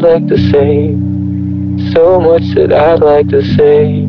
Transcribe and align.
I'd 0.00 0.22
like 0.22 0.28
to 0.28 0.38
say. 0.50 0.96
So 1.92 2.18
much 2.18 2.54
that 2.54 2.72
I'd 2.72 3.00
like 3.00 3.28
to 3.28 3.42
say. 3.54 4.06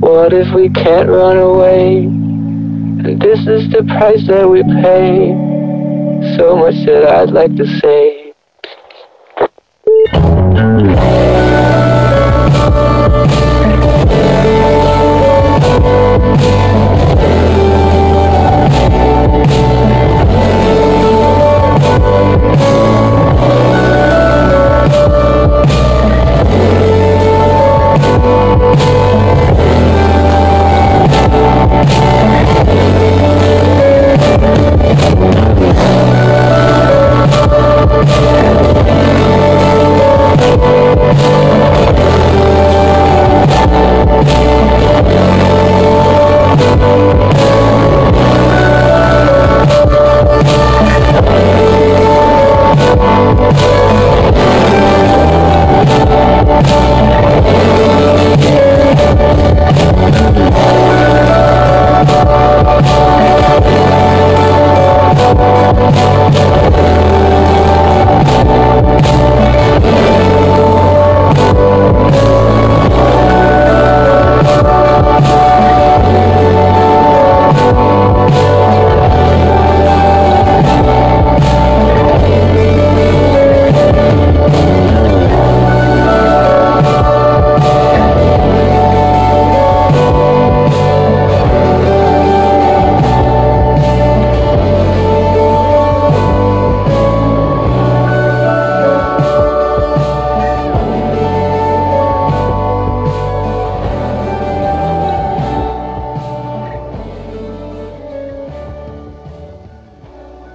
What 0.00 0.32
if 0.32 0.50
we 0.54 0.70
can't 0.70 1.10
run 1.10 1.36
away? 1.36 2.04
And 2.04 3.20
this 3.20 3.40
is 3.40 3.68
the 3.68 3.84
price 3.84 4.26
that 4.28 4.48
we 4.48 4.62
pay. 4.62 5.34
So 6.38 6.56
much 6.56 6.86
that 6.86 7.06
I'd 7.06 7.32
like 7.32 7.54
to 7.56 7.66
say. 7.80 8.07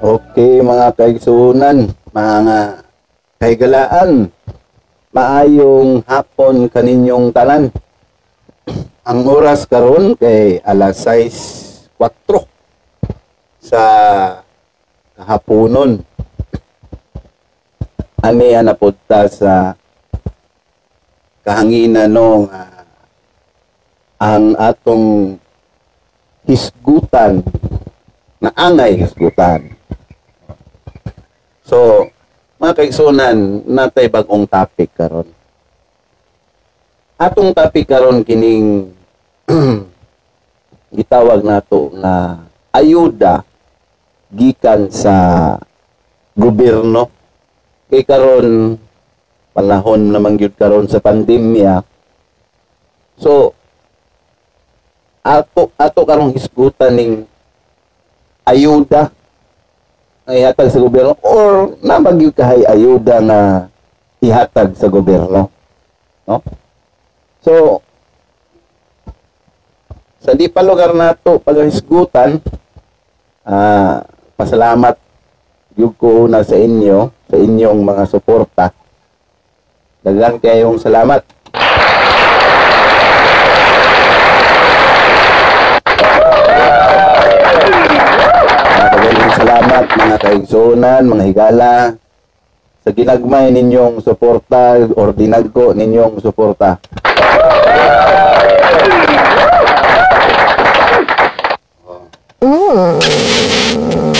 Okay 0.03 0.59
mga 0.59 0.99
kaigsunan, 0.99 1.87
mga 2.11 2.83
kaigalaan, 3.39 4.27
maayong 5.15 6.03
hapon 6.03 6.67
kaninyong 6.67 7.31
tanan. 7.31 7.71
Ang 9.07 9.23
oras 9.23 9.63
karon 9.63 10.19
kay 10.19 10.59
alas 10.67 11.07
6.4 11.07 12.03
sa 13.63 13.83
kahaponon. 15.15 16.03
Ani 18.27 18.59
na 18.59 18.75
punta 18.75 19.31
sa 19.31 19.71
kahanginan 21.47 22.11
nung 22.11 22.51
ah, 22.51 22.83
ang 24.19 24.51
atong 24.59 25.39
hisgutan 26.43 27.39
na 28.43 28.51
angay 28.59 28.99
hisgutan. 28.99 29.79
So, 31.63 32.11
mga 32.59 32.75
kaigsunan, 32.75 33.63
natay 33.63 34.11
bagong 34.11 34.43
topic 34.43 34.91
karon. 34.91 35.31
Atong 37.15 37.55
topic 37.55 37.87
karon 37.87 38.27
kining 38.27 38.91
gitawag 40.97 41.39
nato 41.39 41.87
na 41.95 42.43
ayuda 42.75 43.47
gikan 44.27 44.91
sa 44.91 45.15
gobyerno 46.35 47.07
kay 47.87 48.03
karon 48.03 48.75
panahon 49.55 50.11
naman 50.11 50.35
gyud 50.35 50.59
karon 50.59 50.89
sa 50.91 50.99
pandemya. 50.99 51.79
So, 53.15 53.55
ato 55.23 55.71
ato 55.79 56.01
karong 56.03 56.35
hisgutan 56.35 56.99
ning 56.99 57.11
ayuda 58.43 59.15
ihatag 60.31 60.71
sa 60.71 60.79
gobyerno 60.79 61.19
or 61.19 61.75
namagyo 61.83 62.31
kahay 62.31 62.63
ayuda 62.63 63.19
na 63.19 63.39
ihatag 64.23 64.71
sa 64.79 64.87
gobyerno. 64.87 65.51
No? 66.23 66.39
So, 67.43 67.83
sa 70.23 70.31
di 70.31 70.47
pa 70.47 70.63
lugar 70.63 70.95
na 70.95 71.11
to 71.11 71.43
paghisgutan, 71.43 72.39
ah, 73.43 74.07
pasalamat 74.39 74.95
yung 75.75 75.91
ko 75.99 76.31
na 76.31 76.39
sa 76.45 76.55
inyo, 76.55 77.11
sa 77.27 77.35
inyong 77.35 77.83
mga 77.83 78.03
suporta. 78.07 78.71
Dagan 79.99 80.39
kayong 80.39 80.79
salamat. 80.79 81.27
Maraming 88.79 89.33
salamat 89.35 89.85
mga 90.13 90.29
kaigsunan, 90.29 91.09
mga 91.09 91.25
higala 91.25 91.73
sa 92.85 92.89
ginagmay 92.93 93.49
ninyong 93.49 93.97
suporta 93.97 94.77
or 94.93 95.09
dinagko 95.09 95.73
ninyong 95.73 96.21
suporta. 96.21 96.77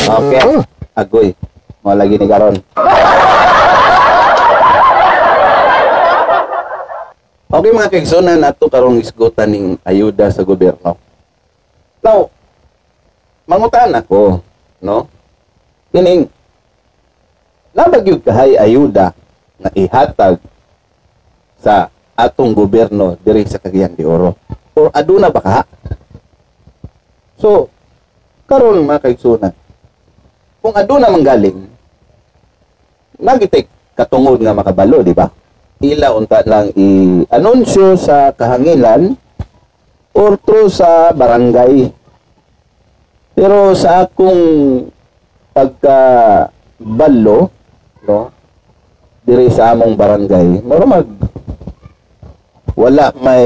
Okay. 0.10 0.42
Agoy. 0.98 1.30
Mo 1.86 1.94
lagi 1.94 2.18
ni 2.18 2.26
karon. 2.26 2.58
Okay 7.54 7.70
mga 7.70 7.92
kaigsunan, 7.94 8.42
ato 8.42 8.66
karong 8.66 8.98
isgutan 8.98 9.46
ning 9.54 9.66
ayuda 9.86 10.34
sa 10.34 10.42
gobyerno. 10.42 10.98
Now, 12.02 12.34
mangutan 13.46 13.94
ako, 13.94 14.42
no? 14.82 15.06
Kining 15.94 16.26
nabagyog 17.78 18.26
kahay 18.26 18.58
ayuda 18.58 19.14
na 19.62 19.70
ihatag 19.78 20.42
sa 21.62 21.94
atong 22.18 22.58
gobyerno 22.58 23.14
diri 23.22 23.46
sa 23.46 23.62
Cagayan 23.62 23.94
de 23.94 24.02
Oro. 24.02 24.34
Or 24.74 24.90
aduna 24.90 25.30
ba 25.30 25.38
ka? 25.38 25.62
So, 27.38 27.70
karon 28.50 28.82
mga 28.90 29.06
kaigsunan, 29.06 29.54
kung 30.66 30.74
aduna 30.74 31.14
manggaling, 31.14 31.70
nagitik 33.22 33.70
katungod 33.94 34.42
nga 34.42 34.58
makabalo, 34.58 35.06
di 35.06 35.14
ba? 35.14 35.30
Ila 35.78 36.18
unta 36.18 36.42
lang 36.42 36.74
i-anunsyo 36.74 38.02
sa 38.02 38.34
kahangilan 38.34 39.14
or 40.18 40.42
through 40.42 40.74
sa 40.74 41.14
barangay 41.14 41.94
pero 43.34 43.74
sa 43.74 44.06
akong 44.06 44.93
pagka 45.54 46.00
balo, 46.82 47.54
no, 48.04 48.34
diri 49.24 49.48
sa 49.54 49.72
among 49.72 49.94
barangay, 49.94 50.66
moro 50.66 50.84
mag 50.84 51.08
wala 52.74 53.14
may 53.22 53.46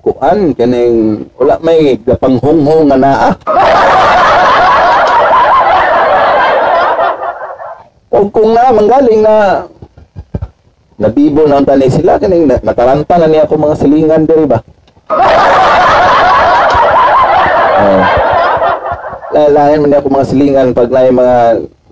kuan 0.00 0.56
kaning 0.56 1.28
wala 1.36 1.60
may 1.60 1.94
gapanghunghong 2.00 2.88
nga 2.88 2.98
naa. 2.98 3.30
O 8.12 8.28
kung 8.28 8.52
na 8.52 8.72
manggaling 8.72 9.20
na 9.24 9.64
nabibo 10.96 11.44
na 11.44 11.60
ang 11.60 11.68
tani 11.68 11.88
sila 11.88 12.16
kaning 12.16 12.48
na- 12.48 12.60
nataranta 12.64 13.16
na 13.20 13.28
niya 13.28 13.44
ako 13.44 13.54
mga 13.60 13.76
silingan 13.78 14.24
diri 14.24 14.46
ba? 14.48 14.58
Oh. 17.82 18.21
Lain 19.32 19.80
man 19.80 19.96
ako 19.96 20.08
mga 20.12 20.28
silingan 20.28 20.76
pag 20.76 20.92
na 20.92 21.08
mga 21.08 21.36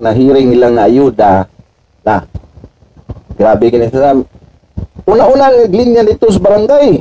nahiring 0.01 0.49
nilang 0.53 0.77
nga 0.77 0.89
ayuda 0.89 1.33
na. 2.05 2.17
Grabe 3.41 3.73
kini 3.73 3.89
sa 3.89 4.13
una-una 5.09 5.49
naglinya 5.49 6.05
dito 6.05 6.29
sa 6.29 6.41
barangay. 6.45 7.01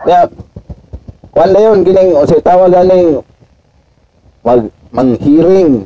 Kaya 0.00 0.20
kuan 1.30 1.50
na 1.52 1.60
yun 1.60 1.84
gining 1.84 2.16
o 2.16 2.24
say 2.24 2.40
tawag 2.40 2.72
ganing 2.72 3.20
mag 4.40 4.72
manghiring 4.90 5.84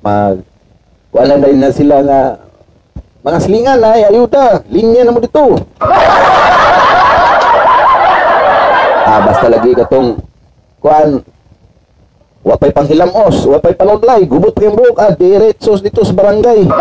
mag 0.00 0.38
kuan 1.10 1.26
na 1.26 1.42
na 1.42 1.68
sila 1.74 2.00
nga 2.06 2.20
mga 3.26 3.38
silingan 3.42 3.82
ay 3.82 4.06
ayuda 4.06 4.62
linya 4.70 5.02
na 5.04 5.12
mo 5.12 5.18
dito 5.18 5.58
ah 9.08 9.24
basta 9.24 9.48
lagi 9.48 9.72
katong 9.72 10.20
kuan 10.84 11.24
wapay 12.44 12.68
panghilamos 12.76 13.40
wapay 13.48 13.72
panudlay 13.72 14.28
gubot 14.28 14.52
yung 14.60 14.76
buhok 14.76 15.00
ah 15.00 15.16
diretsos 15.16 15.80
dito 15.80 16.04
sa 16.04 16.12
barangay 16.12 16.68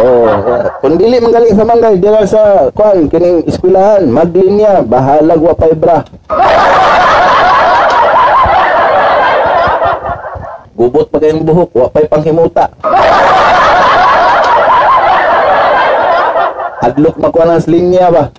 Oh, 0.00 0.32
kung 0.80 0.96
dili 0.96 1.20
magaling 1.20 1.52
sa 1.52 1.60
mangay, 1.60 2.00
dila 2.00 2.24
sa 2.24 2.72
kuan 2.72 3.04
kining 3.12 3.44
eskwelahan, 3.44 4.08
maglinya, 4.08 4.80
bahalag 4.80 5.36
wapay 5.36 5.76
bra. 5.76 6.00
Gubot 10.80 11.04
pa 11.12 11.20
kayong 11.20 11.44
buhok, 11.44 11.68
wapay 11.76 12.08
panghimuta. 12.08 12.72
Hadlok 16.80 17.20
makuha 17.20 17.60
ng 17.60 17.68
linya 17.68 18.08
ba? 18.08 18.32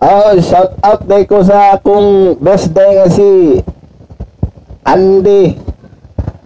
Oh, 0.00 0.32
shout 0.40 0.80
out 0.80 1.04
day 1.04 1.28
ko 1.28 1.44
sa 1.44 1.76
akong 1.76 2.40
best 2.40 2.72
day 2.72 2.96
nga 2.96 3.04
si 3.12 3.60
Andy. 4.80 5.60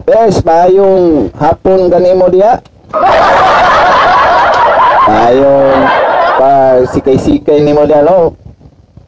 Bes, 0.02 0.42
mayong 0.42 1.30
hapon 1.38 1.86
ganimo 1.86 2.26
diya. 2.34 2.58
Mayong 5.06 5.86
pa 6.34 6.82
sikay-sikay 6.82 7.62
nimo 7.62 7.86
diya 7.86 8.02
no. 8.02 8.34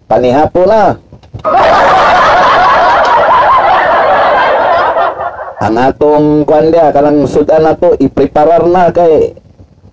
Panihapon 0.06 0.70
na. 0.70 0.94
Ang 5.66 5.74
atong 5.74 6.46
kuan 6.46 6.70
diya 6.70 6.94
kanang 6.94 7.26
sudan 7.26 7.66
nato 7.66 7.98
ipreparar 7.98 8.62
na 8.70 8.94
kay 8.94 9.34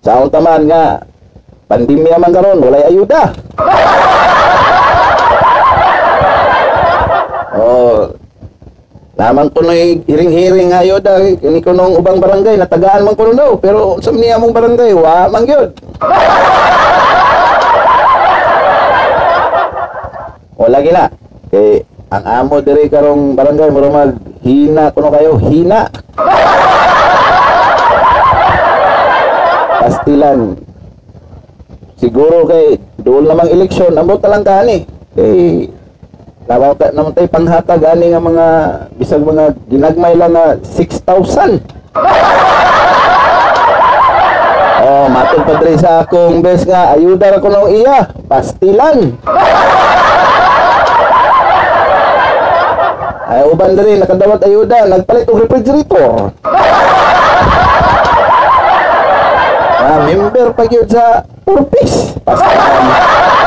sa 0.05 0.21
taman 0.29 0.69
nga 0.69 1.01
pandemya 1.65 2.21
man 2.21 2.29
karon 2.29 2.61
walay 2.61 2.85
ayuda. 2.85 3.33
Oh, 7.53 8.09
Naman 9.13 9.53
ko 9.53 9.61
na 9.61 9.77
hiring-hiring 9.77 10.73
ayo 10.73 10.97
da 10.97 11.21
kini 11.21 11.61
ko 11.61 11.69
nung 11.69 11.93
ubang 11.93 12.17
barangay 12.17 12.57
natagaan 12.57 13.05
man 13.05 13.13
ko 13.13 13.29
daw 13.29 13.53
pero 13.61 14.01
sa 14.01 14.09
niya 14.09 14.41
mong 14.41 14.57
barangay 14.57 14.89
wa 14.97 15.29
man 15.29 15.45
gyud. 15.45 15.69
Wala 20.57 20.81
gina. 20.81 21.13
Kay 21.53 21.85
ang 22.09 22.25
amo 22.25 22.57
diri 22.65 22.89
karong 22.89 23.37
barangay 23.37 23.69
mura 23.69 23.93
mag 23.93 24.17
hina 24.41 24.89
kuno 24.89 25.13
kayo 25.13 25.37
hina. 25.37 25.93
Pastilan. 29.85 30.57
Siguro 32.01 32.49
kay 32.49 32.81
doon 32.97 33.29
namang 33.29 33.53
eleksyon, 33.53 33.93
ambot 33.93 34.17
na 34.25 34.33
lang 34.33 34.41
kani. 34.41 34.89
Kay 35.13 35.69
Nabaw 36.43 36.75
ta 36.75 36.91
naman 36.91 37.15
tayo 37.15 37.31
panghatag 37.31 37.79
ani 37.87 38.11
nga 38.11 38.19
mga 38.19 38.47
bisag 38.99 39.23
mga 39.23 39.55
ginagmay 39.71 40.11
lang 40.11 40.35
nga 40.35 40.59
6,000. 40.59 41.63
oh, 44.83 45.07
matod 45.07 45.47
pa 45.47 45.63
diri 45.63 45.79
sa 45.79 46.03
akong 46.03 46.43
bes 46.43 46.67
nga 46.67 46.99
ayuda 46.99 47.31
ra 47.31 47.39
ko 47.39 47.47
nang 47.47 47.71
iya, 47.71 48.11
pastilan. 48.27 49.15
Ay 53.31 53.47
uban 53.47 53.79
diri 53.79 54.03
nakadawat 54.03 54.43
ayuda, 54.43 54.91
nagpalit 54.91 55.31
og 55.31 55.47
refrigerator. 55.47 56.35
ah, 59.79 60.11
member 60.11 60.51
pa 60.51 60.67
gyud 60.67 60.91
sa 60.91 61.23
Purpis. 61.47 62.19
Pastilan. 62.27 63.42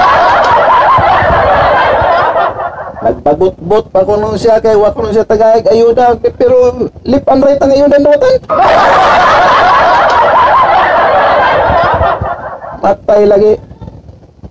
Nagpabot-bot 3.07 3.87
pa 3.95 4.03
ko 4.03 4.19
siya 4.35 4.59
kay 4.59 4.75
wa 4.75 4.91
ko 4.91 5.07
siya 5.15 5.23
tagaig 5.23 5.63
ayuda 5.71 6.19
pero 6.35 6.91
lip 7.07 7.23
and 7.23 7.43
right 7.47 7.63
ang 7.63 7.71
ayuda 7.71 8.03
dotan. 8.03 8.35
Matay 12.83 13.23
lagi. 13.31 13.63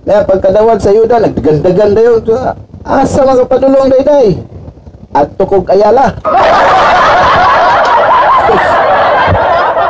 Na 0.08 0.24
pagkadawat 0.24 0.80
sa 0.80 0.96
ayuda 0.96 1.20
nagdagan-dagan 1.20 2.00
dayon 2.00 2.24
asa 2.88 3.28
mga 3.28 3.44
padulong 3.44 3.92
dayday. 3.92 4.40
At 5.12 5.36
tukog 5.36 5.68
ayala. 5.68 6.16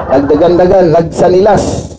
Nagdagan-dagan 0.09 0.89
nagsanilas. 0.89 1.93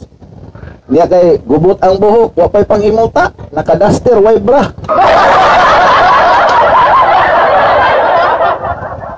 Niya 0.91 1.07
kay 1.07 1.39
gubot 1.47 1.79
ang 1.79 1.95
buhok, 1.99 2.35
wa 2.35 2.46
pay 2.51 2.67
panghimuta, 2.67 3.31
nakadaster 3.55 4.19
way 4.19 4.39
bra. 4.43 4.67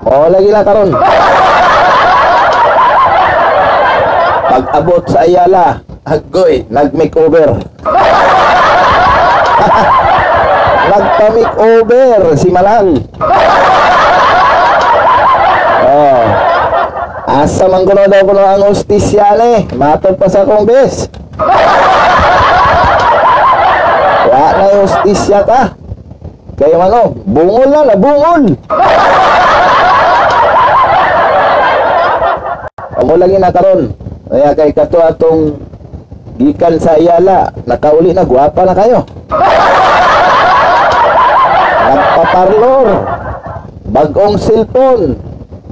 O 0.07 0.31
lagi 0.31 0.47
lang 0.47 0.63
karon. 0.63 0.95
Pag 4.49 4.63
abot 4.71 5.03
sa 5.11 5.27
Ayala, 5.27 5.83
agoy, 6.07 6.63
nag-makeover. 6.71 7.59
Nagpa-makeover 10.89 12.33
si 12.39 12.49
Malang. 12.49 13.03
Oh. 15.83 16.23
Asa 17.29 17.69
man 17.69 17.85
kuno 17.85 18.09
daw 18.09 18.25
kuno 18.25 18.41
ang 18.41 18.73
ostisyale, 18.73 19.69
matod 19.77 20.17
pa 20.17 20.31
sa 20.31 20.47
kong 20.47 20.65
bes. 20.65 21.05
Wala 24.31 24.49
na 24.55 24.63
yung 24.73 24.83
ostisya 24.89 25.45
ta. 25.45 25.77
Kaya 26.57 26.75
ano, 26.75 27.13
bungol 27.23 27.69
na, 27.69 27.85
nabungol. 27.85 28.57
Amo 33.09 33.17
lagi 33.17 33.41
na 33.41 33.49
karon. 33.49 33.89
Kaya 34.29 34.53
kay 34.53 34.69
kato 34.69 35.01
atong 35.01 35.57
gikan 36.37 36.77
sa 36.77 36.93
Ayala, 36.93 37.49
nakauli 37.65 38.13
na 38.13 38.21
guwapa 38.21 38.69
na 38.69 38.77
kayo. 38.77 39.01
Nagpaparlor. 41.89 42.87
Bagong 43.89 44.37
cellphone. 44.37 45.17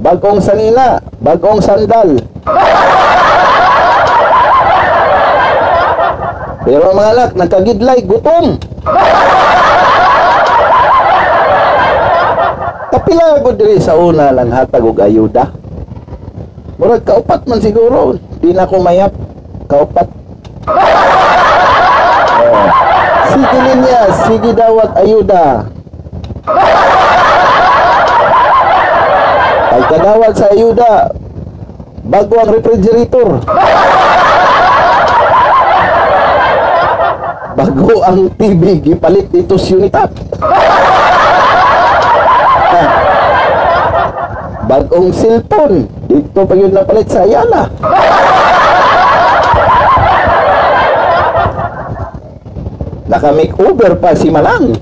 Bagong 0.02 0.42
sanina. 0.42 0.98
Bagong 1.22 1.62
sandal. 1.62 2.18
Pero 6.66 6.90
mga 6.90 7.10
anak, 7.14 7.38
nagkagidlay, 7.38 8.02
gutom. 8.02 8.58
Kapila 12.98 13.46
ko 13.46 13.54
diri 13.54 13.78
sa 13.78 13.94
una 13.94 14.34
lang 14.34 14.50
hatag 14.50 14.82
og 14.82 14.98
ayuda. 14.98 15.67
Murag 16.78 17.02
kaupat 17.02 17.42
man 17.50 17.58
siguro. 17.58 18.14
Di 18.38 18.54
na 18.54 18.62
ko 18.62 18.78
mayap. 18.78 19.10
Kaupat. 19.66 20.06
Oh. 20.70 21.08
Sige 23.28 23.58
niya, 23.82 24.02
sige 24.24 24.50
dawat 24.54 24.90
ayuda. 24.94 25.66
Pagkadawat 29.68 30.32
sa 30.38 30.46
ayuda, 30.54 31.12
bago 32.06 32.34
ang 32.38 32.50
refrigerator. 32.56 33.28
Bago 37.58 37.94
ang 38.06 38.30
TV, 38.38 38.62
gipalit 38.80 39.26
dito 39.34 39.58
sa 39.58 39.74
Unitap. 39.74 40.27
bagong 44.68 45.10
cellphone. 45.16 45.88
Dito 46.04 46.44
pa 46.44 46.52
yun 46.52 46.76
napalit 46.76 47.08
sa 47.08 47.24
Ayala. 47.24 47.72
Nakamake 53.08 53.56
over 53.56 53.96
pa 53.96 54.12
si 54.12 54.28
Malang. 54.28 54.76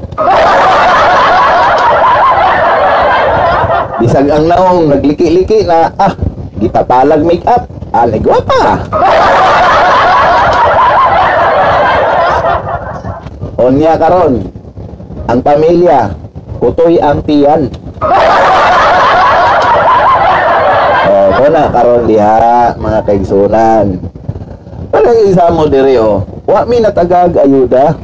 Bisag 4.02 4.28
ang 4.28 4.50
naong 4.50 4.90
nagliki-liki 4.90 5.62
na, 5.62 5.94
ah, 5.94 6.12
gitapalag 6.58 7.22
make 7.22 7.46
up, 7.46 7.70
ah, 7.94 8.02
alay 8.04 8.18
gwapa. 8.18 8.82
Onya 13.56 13.96
karon, 13.96 14.52
ang 15.30 15.40
pamilya, 15.40 16.12
kutoy 16.60 16.98
ang 17.00 17.24
tiyan. 17.24 17.85
Muna 21.56 21.72
karon 21.72 22.04
diha 22.04 22.76
mga 22.76 23.00
kaigsunan. 23.08 23.96
Parang 24.92 25.18
isa 25.24 25.48
mo 25.48 25.64
diri 25.64 25.96
oh. 25.96 26.20
Wa 26.44 26.68
mi 26.68 26.84
natagag 26.84 27.32
ayuda. 27.32 27.96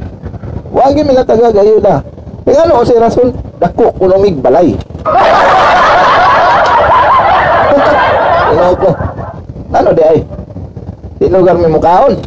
Wa 0.73 0.89
gi 0.89 1.05
mi 1.05 1.13
natagag 1.13 1.53
ayuda. 1.53 2.01
Kaya 2.49 2.65
ano 2.65 2.81
si 2.81 2.97
rason 2.97 3.29
dako 3.61 3.93
kunomig 4.01 4.41
balay. 4.41 4.73
Ino 8.57 8.73
ko. 8.73 8.89
Ano 9.69 9.89
di 9.93 10.01
ay? 10.01 10.25
Di 11.21 11.29
lugar 11.29 11.53
mi 11.53 11.69
mukaon. 11.69 12.17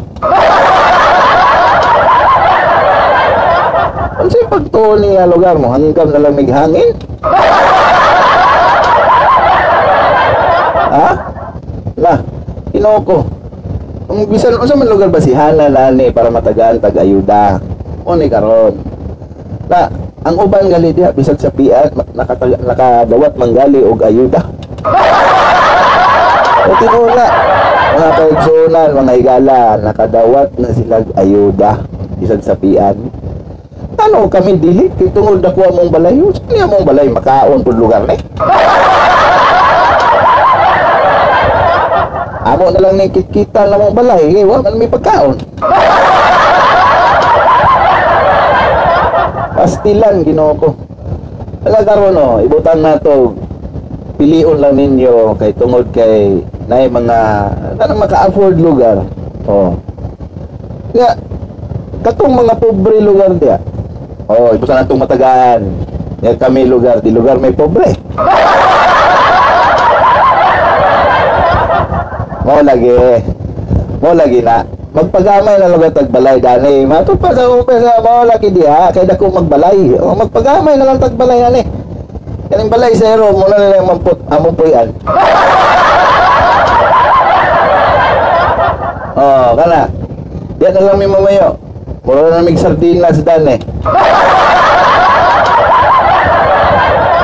Ano 4.15 4.29
sa'yo 4.31 4.47
pagtuon 4.47 5.03
niya 5.03 5.27
lugar 5.27 5.59
mo? 5.59 5.75
Hanggang 5.75 6.07
na 6.15 6.23
lang 6.23 6.39
hangin? 6.39 6.95
Ha? 10.97 11.11
La, 12.01 12.15
kinoko. 12.73 13.29
Ang 14.07 14.29
bisan, 14.33 14.57
ano 14.57 14.73
man 14.79 14.89
lugar 14.89 15.09
ba 15.13 15.21
si 15.21 15.37
Hana 15.37 15.69
lani 15.69 16.09
para 16.15 16.33
matagaan 16.33 16.81
tag-ayuda? 16.81 17.61
Ni 18.07 18.31
karon. 18.31 18.75
La, 19.67 19.91
ang 20.23 20.37
uban 20.39 20.71
gali 20.71 20.95
diha 20.95 21.11
bisag 21.11 21.43
sa 21.43 21.51
piat 21.51 21.91
nakataga, 22.15 22.57
nakadawat 22.63 23.35
manggali 23.37 23.83
og 23.83 24.01
ayuda. 24.03 24.41
O 26.67 26.75
tinula, 26.83 27.27
mga 27.95 28.11
kaigsunan, 28.19 28.91
mga 28.91 29.13
higala, 29.23 29.79
nakadawat 29.79 30.51
na 30.59 30.75
sila 30.75 30.99
ayuda 31.15 31.87
bisag 32.19 32.43
sa 32.43 32.59
pian. 32.59 32.97
Ano 33.97 34.27
kami 34.27 34.59
dili 34.59 34.91
tungod 35.15 35.47
dako 35.47 35.71
among 35.71 35.95
balay. 35.95 36.19
Sa 36.19 36.43
niya 36.51 36.67
among 36.67 36.83
balay 36.83 37.07
makaon 37.07 37.63
pud 37.63 37.79
lugar 37.79 38.03
ni. 38.09 38.19
Amo 42.47 42.71
na 42.71 42.79
lang 42.79 42.95
ni 42.95 43.11
kita 43.11 43.67
na 43.67 43.75
mong 43.75 43.91
balay 43.91 44.31
kay 44.31 44.47
wa 44.47 44.63
man 44.63 44.79
may 44.79 44.87
pagkaon. 44.87 45.35
Pastilan 49.59 50.23
Ginoo 50.23 50.55
ko. 50.55 50.69
Ala 51.67 51.83
karon 51.83 52.15
no, 52.15 52.39
ibutan 52.39 52.87
nato 52.87 53.35
pilion 54.15 54.63
lang 54.63 54.79
ninyo 54.79 55.35
kay 55.43 55.51
tungod 55.59 55.91
kay 55.91 56.39
nay 56.71 56.87
mga 56.87 57.19
kanang 57.83 57.99
maka-afford 58.07 58.55
lugar. 58.63 59.03
Oh. 59.51 59.75
Nga 60.95 61.19
katong 62.07 62.47
mga 62.47 62.55
pobre 62.63 63.03
lugar 63.03 63.35
diya. 63.43 63.59
Oh, 64.31 64.55
ibutan 64.55 64.87
natong 64.87 65.03
matagaan. 65.03 65.67
Nga 66.23 66.39
kami 66.39 66.63
lugar, 66.63 67.03
di 67.03 67.11
lugar 67.11 67.43
may 67.43 67.51
pobre. 67.51 67.91
Mo 72.47 72.63
lagi. 72.63 72.95
Mo 73.99 74.15
lagi 74.15 74.39
na. 74.39 74.63
Magpagamay 74.95 75.59
na 75.59 75.67
lugar 75.67 75.91
tagbalay 75.91 76.39
dani. 76.39 76.87
Matupad 76.87 77.35
sa 77.35 77.51
umpisa 77.51 77.99
mo 77.99 78.23
lagi 78.23 78.55
diha 78.55 78.95
kay 78.95 79.03
dako 79.03 79.35
magbalay. 79.35 79.99
O 79.99 80.15
magpagamay 80.15 80.79
na 80.79 80.87
lang 80.87 81.03
tagbalay 81.03 81.43
ani. 81.43 81.67
Kaning 82.47 82.71
balay 82.71 82.95
zero 82.95 83.35
mo 83.35 83.51
na 83.51 83.59
lang 83.59 83.83
mamput 83.83 84.15
amo 84.31 84.55
po 84.55 84.63
yan. 84.63 84.95
Oh, 89.19 89.49
kana. 89.59 89.91
Yan 90.63 90.71
na 90.71 90.87
lang 90.87 91.03
may 91.03 91.11
mamayo. 91.11 91.59
Mura 92.07 92.31
na 92.31 92.47
mig 92.47 92.63
sardinas 92.63 93.27
dani. 93.27 93.59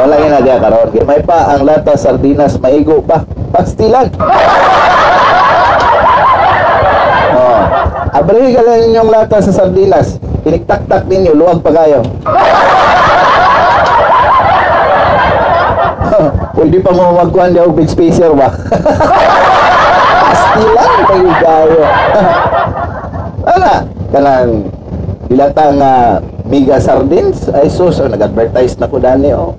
Wala 0.03 0.19
yun 0.19 0.35
na 0.35 0.43
diya 0.43 0.59
karon. 0.59 0.91
May 1.07 1.23
pa 1.23 1.55
ang 1.55 1.63
lata 1.63 1.95
sardinas 1.95 2.59
maigo 2.59 2.99
pa. 3.07 3.23
Pastilan. 3.55 4.11
Oh. 7.33 7.65
Abre 8.13 8.53
ka 8.53 8.61
lang 8.61 8.85
ninyong 8.85 9.09
lata 9.09 9.41
sa 9.41 9.57
sardinas. 9.57 10.21
Tiniktak-tak 10.45 11.09
ninyo, 11.09 11.33
luwag 11.33 11.65
pa 11.65 11.73
kayo. 11.73 12.05
Pwede 16.53 16.77
pa 16.85 16.93
mo 16.93 17.17
magkuhan 17.17 17.57
og 17.57 17.73
big 17.73 17.89
spacer 17.89 18.37
ba? 18.37 18.53
Pastilan 20.29 20.93
kayo 21.09 21.33
kayo. 21.41 21.81
Ala, 23.57 23.89
kanang 24.13 24.69
ilatang 25.33 25.81
uh, 25.81 26.21
mega 26.45 26.77
sardines 26.77 27.49
ay 27.57 27.73
sus 27.73 27.97
oh, 27.97 28.13
nag-advertise 28.13 28.77
na 28.77 28.93
ko 28.93 29.01
dani 29.01 29.33
oh. 29.33 29.57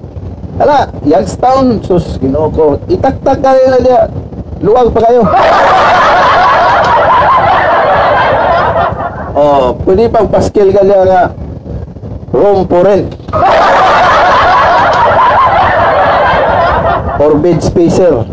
Ala, 0.61 0.93
Youngstown 1.01 1.81
sus 1.81 2.21
ginoo 2.21 2.53
ko. 2.53 2.77
Itaktak 2.85 3.41
kayo 3.41 3.73
na 3.73 3.81
diya. 3.81 4.13
Luwag 4.61 4.93
pa 4.93 5.09
kayo. 5.09 5.25
Oh, 9.33 9.77
pwede 9.85 10.09
pang 10.09 10.29
paskil 10.29 10.69
ka 10.69 10.81
diya 10.85 11.01
nga 11.05 11.21
room 12.33 12.65
for 12.65 12.81
rent. 12.85 13.13
Or 17.21 17.37
bed 17.37 17.61
spacer. 17.61 18.25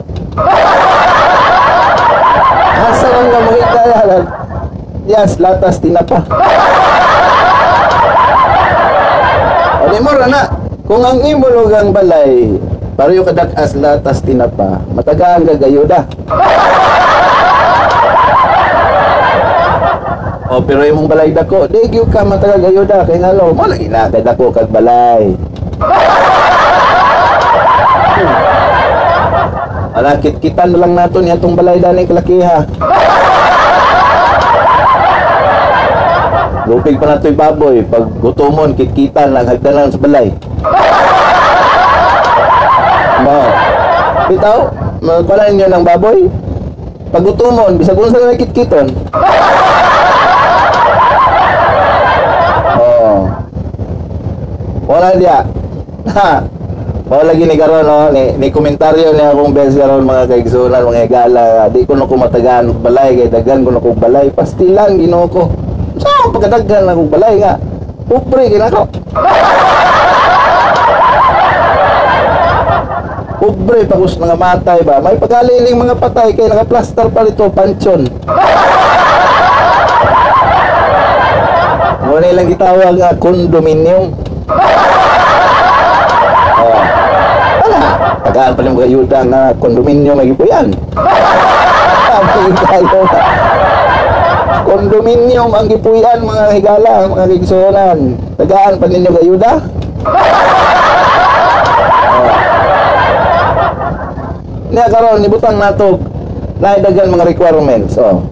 Asa 2.80 3.06
lang 3.12 3.26
na 3.28 3.38
mo 3.44 3.50
hikayalan? 3.54 4.24
Yes, 5.04 5.36
latas 5.36 5.78
tinapa. 5.78 6.24
O 9.80 9.84
di 9.90 9.98
mo 10.00 10.12
na, 10.16 10.42
kung 10.88 11.02
ang 11.04 11.20
imulugang 11.22 11.92
balay, 11.92 12.56
pareho 12.98 13.22
kadak 13.22 13.52
as 13.54 13.76
latas 13.76 14.24
tinapa, 14.24 14.82
matagaan 14.90 15.46
gagayuda. 15.46 16.08
O 20.50 20.58
pero 20.58 20.82
imong 20.82 21.06
balay 21.06 21.30
dako, 21.30 21.70
di 21.70 21.78
gyud 21.86 22.10
ka 22.10 22.26
matagal 22.26 22.58
gayuda 22.58 23.06
kay 23.06 23.22
ngalo, 23.22 23.54
mo 23.54 23.70
lagi 23.70 23.86
na 23.86 24.10
kay 24.10 24.18
dako 24.18 24.50
kag 24.50 24.66
balay. 24.66 25.38
Ala 29.94 30.18
kit-kitan 30.18 30.74
lang 30.74 30.98
nato 30.98 31.22
niya 31.22 31.38
tong 31.38 31.54
balay 31.54 31.78
dani 31.78 32.02
kalakiha. 32.02 32.66
Lupig 36.70 36.94
pa 36.98 37.14
nato'y 37.14 37.34
baboy. 37.34 37.82
Pag 37.86 38.06
gutomon, 38.22 38.74
kit-kitan 38.78 39.34
lang, 39.34 39.50
hagdanan 39.50 39.90
sa 39.90 39.98
balay. 39.98 40.30
Mo. 43.26 43.42
Bitaw, 44.30 44.70
magpalan 45.02 45.58
niyo 45.58 45.66
ng 45.66 45.82
baboy. 45.82 46.30
Pag 47.10 47.26
gutomon, 47.26 47.74
bisag 47.74 47.98
unsa 47.98 48.22
na 48.22 48.38
kit-kiton. 48.38 48.86
Oh. 52.78 53.26
Wala 54.90 55.14
diya. 55.14 55.46
Ha. 56.10 56.42
Wala 57.10 57.34
lagi 57.34 57.42
ni 57.42 57.58
karon 57.58 57.82
no, 57.86 58.10
ni, 58.14 58.38
ni 58.38 58.54
komentaryo 58.54 59.10
niya 59.14 59.34
akong 59.34 59.50
best 59.50 59.74
karon 59.74 60.06
mga 60.06 60.30
kaigsunan, 60.30 60.86
mga 60.86 61.02
higala. 61.06 61.66
Di 61.70 61.82
ko 61.82 61.98
na 61.98 62.06
kumatagaan 62.06 62.70
balay 62.82 63.18
kay 63.18 63.28
dagan 63.30 63.66
ko 63.66 63.70
na 63.74 63.82
kog 63.82 63.98
balay. 63.98 64.30
Pastilan 64.30 64.94
Ginoo 64.94 65.26
ko. 65.26 65.50
Sa 65.98 66.06
so, 66.06 66.30
pagkadaghan 66.30 66.86
na 66.86 66.94
kog 66.94 67.10
balay 67.10 67.42
nga. 67.42 67.58
Pobre 68.06 68.46
gina 68.46 68.70
ko. 68.70 68.86
Pobre 73.42 73.90
pagos 73.90 74.14
mga 74.14 74.38
matay 74.38 74.86
ba. 74.86 75.02
May 75.02 75.18
pagaliling 75.18 75.82
mga 75.82 75.98
patay 75.98 76.30
kay 76.34 76.46
naka-plaster 76.46 77.10
pa 77.10 77.26
rito 77.26 77.50
pansyon. 77.50 78.06
Mo 82.06 82.22
nilang 82.22 82.50
gitawag 82.54 82.94
nga 82.98 83.18
condominium. 83.18 84.29
Oh. 86.60 86.80
Wala. 87.64 87.80
Tagaan 88.26 88.52
pa 88.56 88.60
rin 88.62 88.74
mga 88.74 88.88
ayuda 88.90 89.18
nga 89.30 89.42
kondominyo 89.58 90.12
may 90.18 90.28
gipuyan. 90.30 90.66
Sabi 92.10 92.52
kayo. 92.66 93.02
Kondominium 94.66 95.50
ang 95.50 95.66
gipuyan 95.66 96.22
mga 96.22 96.44
higala, 96.54 97.10
mga 97.10 97.24
kigsunan. 97.38 97.98
Tagaan 98.38 98.78
pa 98.78 98.86
ninyo 98.86 99.10
ayuda. 99.18 99.52
Oh. 100.06 100.50
Niya 104.70 104.86
karon 104.86 105.18
nibutang 105.18 105.58
nato 105.58 105.98
naidagan 106.62 107.10
mga 107.10 107.26
requirements. 107.34 107.98
Oh. 107.98 108.22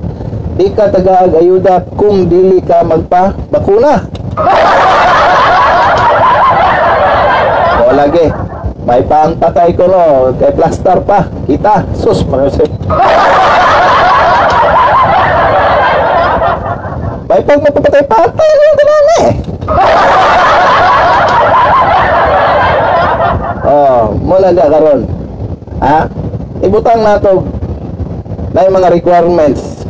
Di 0.55 0.71
ka 0.71 0.91
tagaag 0.91 1.35
ayuda 1.35 1.83
kung 1.99 2.31
dili 2.31 2.63
ka 2.63 2.87
magpa 2.87 3.35
bakuna. 3.51 4.07
O 7.89 7.93
lagi. 7.97 8.29
May 8.85 9.01
pang 9.09 9.33
patay 9.41 9.73
ko 9.73 9.89
no, 9.89 10.29
kay 10.37 10.53
plaster 10.53 11.01
pa. 11.09 11.25
Kita, 11.49 11.89
sus, 11.97 12.21
sir. 12.53 12.69
May 17.29 17.41
pag 17.45 17.61
mapapatay-patay 17.65 18.51
lang 18.53 18.75
tanan 18.77 19.09
eh. 19.09 19.27
oh, 23.69 24.01
mula 24.21 24.49
na 24.53 24.69
karon. 24.69 25.01
Ha? 25.81 25.99
Ibutang 26.61 27.01
nato 27.01 27.45
na 28.53 28.65
yung 28.69 28.77
mga 28.77 28.93
requirements 28.93 29.85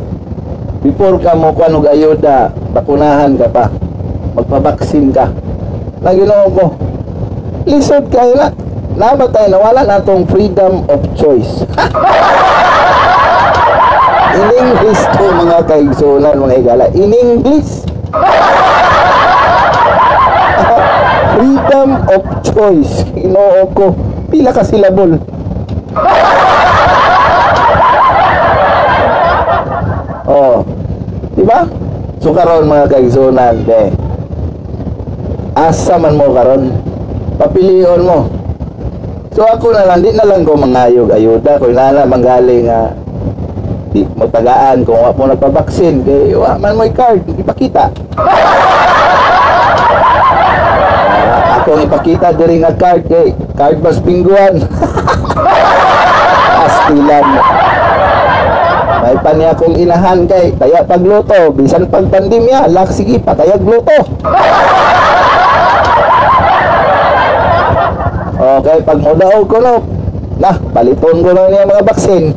before 0.83 1.19
ka 1.19 1.35
mo 1.35 1.51
kuan 1.51 1.75
og 1.75 1.87
ayuda, 1.87 2.51
bakunahan 2.71 3.35
ka 3.35 3.47
pa. 3.51 3.67
Magpabaksin 4.39 5.11
ka. 5.11 5.31
Na 5.99 6.15
ginoo 6.15 6.47
ko. 6.55 6.88
Lisod 7.67 8.07
kayo 8.13 8.35
na. 8.37 8.53
Namatay 8.99 9.47
na 9.47 9.55
wala 9.59 9.83
na 9.87 10.03
tong 10.03 10.27
freedom 10.27 10.83
of 10.91 10.99
choice. 11.15 11.63
In 14.39 14.49
English 14.55 15.01
to 15.15 15.23
mga 15.35 15.63
kaigsunan, 15.67 16.35
mga 16.35 16.55
igala. 16.63 16.85
In 16.95 17.13
English. 17.15 17.83
Freedom 21.39 21.89
of 22.11 22.23
choice. 22.43 23.07
Inoo 23.15 23.63
ko. 23.71 23.95
Pila 24.27 24.51
ka 24.51 24.63
silabol. 24.63 25.15
oh. 30.27 30.67
Di 31.39 31.43
ba? 31.47 31.63
So 32.19 32.35
karon 32.35 32.67
mga 32.67 32.91
kaigsunan, 32.91 33.63
be. 33.63 33.95
Asa 35.55 35.95
man 35.95 36.19
mo 36.19 36.35
karon? 36.35 36.88
Papilion 37.39 38.03
mo. 38.03 38.27
So 39.31 39.47
ako 39.47 39.71
na 39.71 39.87
lang, 39.87 40.03
di 40.03 40.11
na 40.11 40.27
lang 40.27 40.43
ko 40.43 40.59
mangayog 40.59 41.07
ayuda. 41.07 41.55
Ko 41.55 41.71
na 41.71 41.95
lang 41.95 42.11
manggaling 42.11 42.67
nga 42.67 42.91
di 43.95 44.03
mo 44.03 44.27
tagaan 44.27 44.83
kung 44.83 44.99
wa 44.99 45.15
mo 45.15 45.31
nagpabaksin. 45.31 46.03
Kay 46.03 46.35
wa 46.35 46.59
man 46.59 46.75
mo 46.75 46.83
card 46.91 47.23
ipakita. 47.23 47.95
Ah, 51.31 51.63
ako 51.63 51.79
ang 51.79 51.87
ipakita 51.87 52.35
diri 52.35 52.59
nga 52.59 52.75
card 52.75 53.07
kay 53.07 53.31
card 53.55 53.79
mas 53.79 54.03
pingguan. 54.03 54.59
Astilan 56.67 57.27
may 58.99 59.15
pa 59.15 59.31
niya 59.31 59.55
akong 59.55 59.79
inahan 59.79 60.27
kay 60.27 60.51
kaya 60.59 60.83
pagluto. 60.83 61.55
Bisan 61.55 61.87
pag 61.87 62.03
pandemya 62.11 62.67
lak 62.67 62.91
sige 62.91 63.15
patayag 63.23 63.63
luto 63.63 63.95
Okay, 68.39 68.79
pag 68.87 69.03
mudaog 69.03 69.51
ko 69.51 69.59
no, 69.59 69.83
nah, 70.39 70.55
paliton 70.71 71.19
ko 71.19 71.35
na 71.35 71.43
niya 71.51 71.67
mga 71.67 71.83
baksin. 71.83 72.31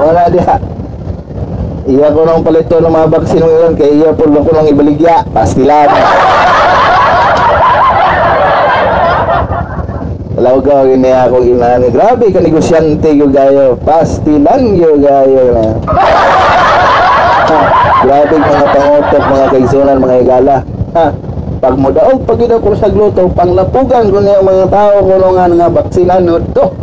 Wala 0.00 0.32
diha. 0.32 0.56
Iya 1.84 2.08
ko 2.16 2.24
nang 2.24 2.40
palito 2.40 2.80
ng 2.80 2.88
mga 2.88 3.12
baksin 3.12 3.44
ng 3.44 3.52
ilan, 3.52 3.76
kaya 3.76 3.92
iya 3.92 4.08
po 4.16 4.24
ko 4.24 4.50
nang 4.56 4.72
ibaligya. 4.72 5.20
Pastilan. 5.36 5.92
Alaw 10.40 10.64
ka, 10.64 10.88
gini 10.88 11.12
ako 11.12 11.44
inani. 11.44 11.92
Grabe 11.92 12.32
ka 12.32 12.40
negosyante 12.40 13.12
yung 13.12 13.36
gayo. 13.36 13.76
Pastilan 13.84 14.80
yung 14.80 15.04
gayo 15.04 15.42
na. 15.52 15.76
Ha, 17.42 17.58
grabe 18.06 18.38
mga 18.38 18.64
pangotok, 18.70 19.24
mga 19.28 19.46
kaigsunan, 19.52 19.98
mga 20.00 20.16
igala. 20.24 20.64
Ha, 20.96 21.12
pag 21.62 21.78
mo 21.78 21.94
daog 21.94 22.26
pag 22.26 22.42
ina 22.42 22.58
ko 22.58 22.74
sa 22.74 22.90
gluto 22.90 23.30
panglapugan 23.38 24.10
ko 24.10 24.18
niya 24.18 24.42
mga 24.42 24.66
tao 24.66 24.98
kuno 24.98 25.30
nga 25.30 25.46
nga 25.46 25.70
baksinan 25.70 26.26
no 26.26 26.42
do 26.42 26.74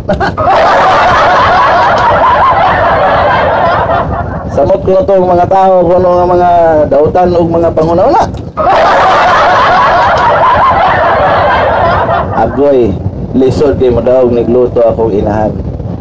samot 4.56 4.80
ko 4.80 4.96
na 4.96 5.04
to 5.04 5.20
mga 5.20 5.52
tao 5.52 5.84
kuno 5.84 6.10
nga 6.16 6.26
mga 6.32 6.50
dautan 6.88 7.36
ug 7.36 7.52
mga 7.52 7.76
pangunauna. 7.76 8.24
Agoy 12.48 12.96
lisod 13.36 13.76
kay 13.84 13.92
mo 13.92 14.00
daog 14.00 14.32
nigluto 14.32 14.80
akong 14.80 15.12
inahan. 15.12 15.52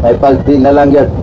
May 0.06 0.14
pagti 0.22 0.54
na 0.54 0.70
lang 0.70 0.94
yun. 0.94 1.10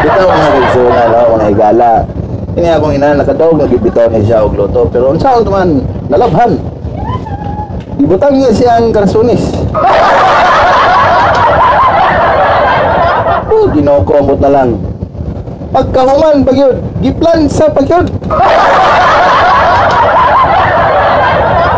Bitaw 0.00 0.24
mga 0.24 0.48
kagsuna 0.56 1.04
no? 1.12 1.36
Mga 1.36 1.52
higala 1.52 2.08
ini 2.56 2.72
akong 2.72 2.96
ina 2.96 3.12
nakadaog 3.12 3.60
nagibitaw 3.60 4.08
ni 4.08 4.24
siya 4.24 4.40
og 4.40 4.56
luto 4.56 4.88
pero 4.88 5.12
unsa 5.12 5.36
man 5.44 5.84
nalabhan. 6.08 6.56
Ibutang 7.96 8.36
niya 8.36 8.52
siyang 8.52 8.92
karsunis 8.92 9.40
oh 13.52 13.68
ginokomot 13.72 14.36
na 14.40 14.48
lang. 14.52 14.76
Pagkahuman 15.72 16.44
pagyud 16.48 16.80
giplan 17.04 17.48
sa 17.52 17.68
pagyud 17.68 18.08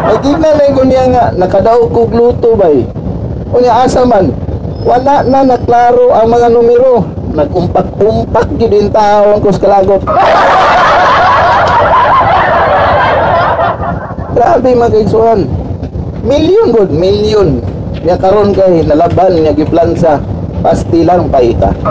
Nagigna 0.07 0.51
na 0.59 0.75
ko 0.75 0.83
niya 0.87 1.05
nga 1.11 1.25
nakadaog 1.35 1.91
kog 1.91 2.14
luto 2.14 2.55
bay. 2.55 2.87
Unya 3.51 3.83
asa 3.83 4.07
man 4.07 4.31
wala 4.87 5.27
na 5.27 5.43
naklaro 5.43 6.14
ang 6.14 6.31
mga 6.31 6.55
numero. 6.55 7.03
Nagumpak-umpak 7.35 8.47
gyud 8.59 8.75
in 8.75 8.91
taon 8.91 9.38
ko 9.43 9.51
sa 9.55 9.83
Grabe 14.38 14.70
mga 14.70 14.94
kaigsuhan. 14.94 15.51
Milyon 16.22 16.70
good, 16.70 16.94
milyon. 16.94 17.59
Niya 18.07 18.14
karon 18.22 18.55
kay 18.55 18.87
nalaban 18.87 19.35
niya 19.35 19.51
giplansa. 19.51 20.22
Pastilang 20.62 21.27
paita. 21.27 21.74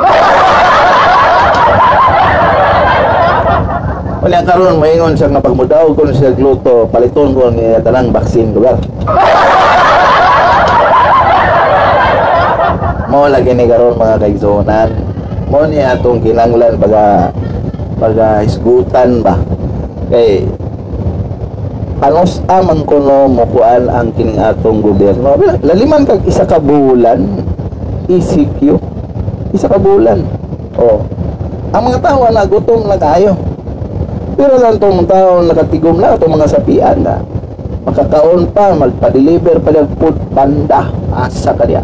Wala 4.23 4.39
karon 4.47 4.79
maingon 4.79 5.19
siya 5.19 5.27
nga 5.27 5.43
pagmudaw 5.43 5.91
ko 5.91 6.07
siya 6.07 6.31
gluto, 6.31 6.87
paliton 6.87 7.35
ko 7.35 7.51
niya 7.51 7.83
tanang 7.83 8.15
baksin 8.15 8.55
lugar. 8.55 8.79
Mo 13.11 13.27
lagi 13.27 13.51
ni 13.51 13.67
karon 13.67 13.99
mga 13.99 14.23
kaigsuhan. 14.23 14.95
Mo 15.51 15.67
ni 15.67 15.83
atong 15.83 16.23
kinanglan 16.23 16.79
baga 16.79 17.27
baga 17.99 18.39
isgutan 18.47 19.19
ba. 19.19 19.35
Kay 20.07 20.47
anos 22.03 22.41
amang 22.45 22.85
kuno 22.85 23.25
mukuan 23.25 23.89
ang 23.89 24.13
kining 24.13 24.37
atong 24.37 24.81
gobyerno. 24.85 25.37
Laliman 25.65 26.05
kag 26.05 26.21
isa 26.29 26.45
ka 26.45 26.61
bulan 26.61 27.25
ECQ 28.07 28.77
isa 29.55 29.67
ka 29.67 29.79
bulan. 29.79 30.21
Oh. 30.77 31.01
Ang 31.73 31.83
mga 31.91 31.99
tao 31.99 32.27
na 32.29 32.45
gutom 32.47 32.87
na 32.87 32.97
kayo. 32.99 33.33
Pero 34.37 34.61
lang 34.61 34.77
tong 34.77 35.03
tao 35.09 35.41
nakatigom 35.41 35.97
na 35.97 36.13
itong 36.13 36.33
mga 36.37 36.47
sapian 36.47 37.01
na. 37.01 37.19
Makakaon 37.87 38.53
pa 38.53 38.75
magpa-deliver 38.75 39.57
pa 39.63 39.71
ng 39.73 39.89
food 39.97 40.15
panda 40.35 40.91
asa 41.15 41.55
ka 41.55 41.65
diya 41.65 41.81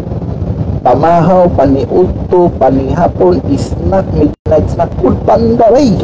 pamahaw 0.84 1.48
paniuto 1.56 2.52
panihapon 2.60 3.40
snack 3.56 4.04
midnight 4.12 4.68
snack 4.68 4.92
food 5.00 5.16
panda 5.24 5.64
way 5.72 5.96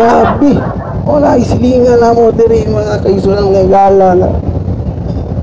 Grabe. 0.00 0.56
Wala 1.04 1.36
isilingan 1.36 2.00
na 2.00 2.16
mo 2.16 2.32
diri 2.32 2.64
mga 2.64 3.04
kaisunan 3.04 3.52
mga 3.52 3.68
gala 3.68 4.16
nga. 4.16 4.32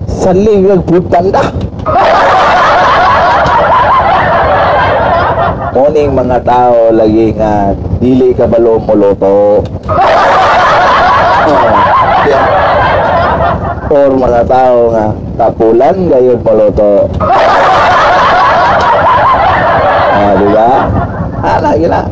Saling 0.10 0.66
nagputanda. 0.66 1.54
Muning 5.78 6.10
mga 6.10 6.42
tao 6.42 6.90
lagi 6.90 7.38
nga 7.38 7.78
dili 8.02 8.34
ka 8.34 8.50
balo 8.50 8.82
moloto. 8.82 9.62
Oh, 9.62 9.86
yeah. 12.26 13.94
Or 13.94 14.10
mga 14.10 14.42
tao 14.50 14.90
nga 14.90 15.14
kapulan 15.38 16.10
gayon 16.10 16.42
moloto. 16.42 17.06
Ah, 20.18 20.34
di 20.34 20.50
ba? 20.50 20.90
Ala, 21.46 21.78
gila 21.78 22.10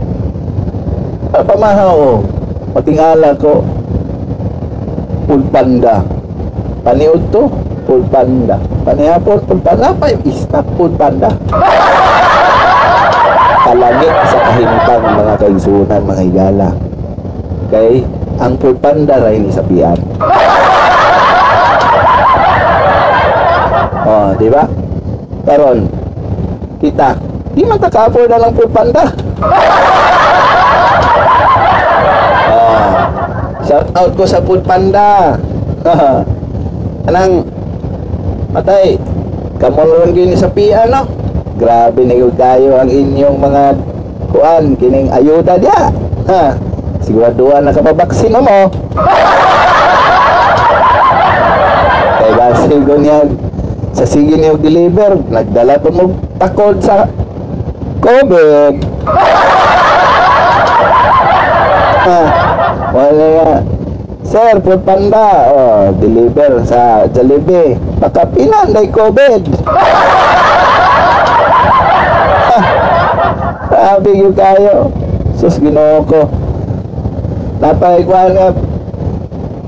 pamahaw 1.43 2.23
patingala 2.75 3.31
ko 3.39 3.63
pulpanda. 5.23 6.03
Paniud 6.83 7.23
to 7.31 7.47
pulpanda. 7.87 8.59
Panihapon 8.83 9.39
pulpanda. 9.47 9.95
Pa 9.95 10.11
yung 10.11 10.23
istak 10.27 10.67
pulpanda. 10.75 11.31
Kalangit 13.65 14.15
sa 14.29 14.39
kahintang 14.51 15.03
mga 15.07 15.33
kaigsunan 15.39 16.01
mga 16.03 16.23
higala. 16.27 16.69
Kay 17.71 18.05
ang 18.35 18.59
pulpanda 18.59 19.15
ray 19.23 19.39
ni 19.39 19.47
sapian 19.47 19.95
oh 24.05 24.29
di 24.35 24.47
ba? 24.51 24.63
Karon 25.47 25.87
kita 26.83 27.15
di 27.55 27.63
man 27.63 27.79
ta 27.79 27.87
na 27.87 28.37
lang 28.41 28.51
pulpanda 28.51 29.05
Shout 33.65 33.89
out 33.97 34.13
ko 34.13 34.29
sa 34.29 34.45
Food 34.45 34.61
Panda. 34.61 35.41
Anang 37.09 37.49
matay. 38.53 39.01
Kamon 39.57 39.89
ron 39.89 40.13
gini 40.13 40.37
sa 40.37 40.53
piya 40.53 40.85
no. 40.85 41.09
Grabe 41.57 42.05
na 42.05 42.13
kayo 42.13 42.77
ang 42.77 42.85
inyong 42.85 43.41
mga 43.41 43.73
kuan 44.29 44.77
kining 44.77 45.09
ayuda 45.09 45.57
dia. 45.57 45.89
Ha. 46.29 46.53
Siguraduhan 47.01 47.65
na 47.65 47.73
kapabaksin 47.73 48.37
mo. 48.37 48.69
Kay 52.21 52.31
basi 52.37 52.77
ko 52.85 53.01
niya 53.01 53.25
sa 53.97 54.05
sige 54.05 54.37
niyo 54.37 54.61
deliver, 54.61 55.17
nagdala 55.33 55.81
pa 55.81 55.89
mo 55.89 56.13
takod 56.37 56.77
sa 56.85 57.09
COVID. 58.03 58.75
ha. 62.05 62.44
Wala 62.95 63.27
nga. 63.35 63.59
Sir, 64.23 64.55
food 64.63 64.87
panda. 64.87 65.51
Oh, 65.51 65.91
deliver 65.99 66.63
sa 66.63 67.03
Jollibee. 67.11 67.75
Pakapinan 67.99 68.71
day 68.71 68.87
COVID. 68.87 69.51
Grabe 73.75 74.15
yung 74.15 74.31
kayo. 74.31 74.95
Sus, 75.35 75.59
ginoo 75.59 76.07
ko. 76.07 76.31
Napahikuan 77.59 78.31
nga, 78.31 78.55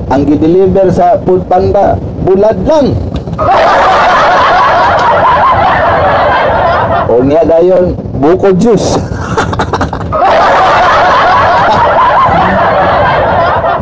ang 0.08 0.24
gideliver 0.24 0.88
sa 0.96 1.20
food 1.28 1.44
panda, 1.52 2.00
bulad 2.24 2.56
lang. 2.64 2.96
o 7.12 7.20
niya 7.28 7.44
dayon, 7.44 7.92
buko 8.24 8.56
juice. 8.56 8.96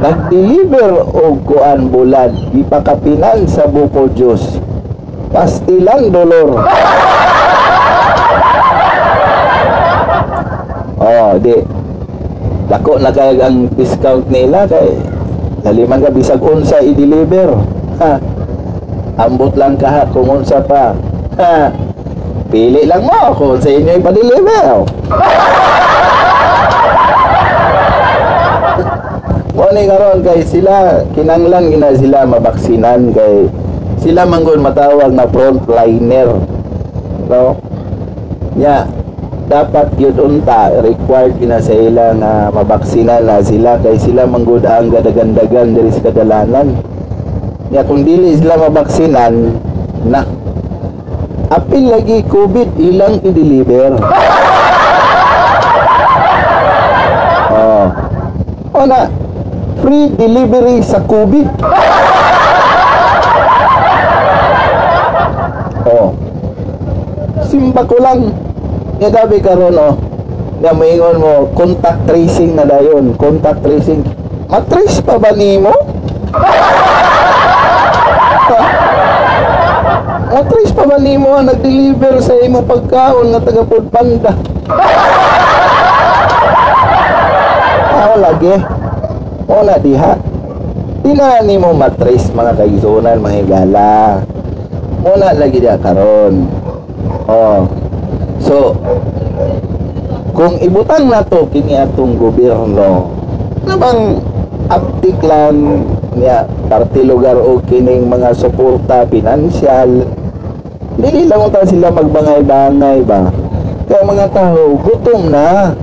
Nag-deliver 0.05 1.17
og 1.17 1.41
kuan 1.49 1.89
bulad, 1.89 2.29
ipakapinan 2.53 3.49
sa 3.49 3.65
buko 3.65 4.05
juice. 4.13 4.61
Pastilan 5.33 6.13
dolor. 6.13 6.61
Oh, 11.05 11.37
di. 11.37 11.53
Dako 12.65 12.97
na 12.97 13.13
kay 13.13 13.37
ang 13.37 13.69
discount 13.77 14.25
nila 14.25 14.65
kay 14.65 14.89
daliman 15.61 16.01
ka 16.01 16.09
bisag 16.09 16.41
unsa 16.41 16.81
i-deliver. 16.81 17.61
Ha. 18.01 18.17
Ambot 19.21 19.53
lang 19.53 19.77
ka 19.77 20.09
kung 20.09 20.41
unsa 20.41 20.65
pa. 20.65 20.97
Ha. 21.37 21.69
Pili 22.49 22.89
lang 22.89 23.05
mo 23.05 23.37
kung 23.37 23.61
sa 23.61 23.69
inyo 23.69 24.01
ipa-deliver. 24.01 24.81
Wala 29.75 29.91
karon 29.91 30.23
kay 30.23 30.39
sila 30.47 31.03
kinanglan 31.11 31.67
gina 31.67 31.91
sila 31.91 32.23
mabaksinan 32.23 33.11
kay 33.11 33.51
sila 33.99 34.23
manggod 34.23 34.63
matawag 34.63 35.11
na 35.11 35.27
frontliner. 35.27 36.31
No? 37.27 37.59
Ya, 38.55 38.87
dapat 39.51 39.91
yun 39.99 40.15
unta 40.15 40.71
required 40.79 41.35
gina 41.43 41.59
sa 41.59 41.75
ila 41.75 42.15
nga 42.15 42.55
mabaksinan 42.55 43.27
na 43.27 43.43
sila 43.43 43.75
kay 43.83 43.99
sila 43.99 44.23
manggod 44.23 44.63
ang 44.63 44.95
gadagandagan 44.95 45.75
diri 45.75 45.91
sa 45.91 46.07
kadalanan. 46.07 46.79
Ya 47.67 47.83
kung 47.83 48.07
dili 48.07 48.31
sila 48.39 48.55
mabaksinan 48.55 49.59
na 50.07 50.23
apil 51.51 51.91
lagi 51.91 52.23
COVID 52.31 52.79
ilang 52.79 53.19
i-deliver. 53.27 53.99
oh. 57.59 57.91
O 58.71 58.87
na, 58.87 59.24
free 59.85 60.09
delivery 60.17 60.81
sa 60.81 60.97
COVID. 61.05 61.45
oh. 65.85 66.09
Simba 67.45 67.85
ko 67.85 68.01
lang. 68.01 68.33
Nga 68.97 69.13
dabi 69.13 69.37
karon 69.45 69.77
oh. 69.77 69.93
Nga 70.65 70.73
moingon 70.73 71.21
mo 71.21 71.53
contact 71.53 72.09
tracing 72.09 72.57
na 72.57 72.65
dayon, 72.65 73.13
contact 73.13 73.61
tracing. 73.61 74.01
Matrace 74.49 75.05
pa 75.05 75.21
ba 75.21 75.29
nimo? 75.37 75.69
Matrace 80.33 80.73
pa 80.73 80.89
ba 80.89 80.97
nimo 80.97 81.37
ang 81.37 81.45
nag-deliver 81.45 82.25
sa 82.25 82.33
imo 82.41 82.65
pagkaon 82.65 83.37
nga 83.37 83.45
taga 83.45 83.61
Food 83.69 83.93
Panda? 83.93 84.33
Ako 88.01 88.17
lagi. 88.17 88.81
Wala 89.45 89.77
diha. 89.77 90.13
Di 91.05 91.11
na 91.13 91.41
ni 91.45 91.55
mo 91.61 91.73
matrace 91.77 92.33
mga 92.33 92.57
kaizonan, 92.57 93.21
mga 93.21 93.37
higala. 93.45 94.21
Wala 95.05 95.37
lagi 95.37 95.61
diha 95.61 95.77
karon. 95.77 96.49
Oh. 97.29 97.69
So, 98.41 98.77
kung 100.35 100.59
ibutang 100.61 101.09
na 101.09 101.25
to 101.25 101.49
kini 101.49 101.77
atong 101.77 102.17
gobyerno, 102.17 103.09
ano 103.65 103.75
bang 103.81 104.01
aptik 104.69 105.17
lang 105.21 105.85
niya 106.17 106.49
parti 106.71 107.05
lugar 107.05 107.37
o 107.37 107.61
kining 107.61 108.07
mga 108.07 108.33
suporta 108.33 109.05
pinansyal 109.05 110.07
dili 110.95 111.27
lang 111.27 111.51
ta 111.51 111.67
sila 111.67 111.91
magbangay-bangay 111.91 113.03
ba 113.03 113.29
kaya 113.85 114.01
mga 114.01 114.25
tao 114.31 114.79
gutom 114.79 115.29
na 115.29 115.75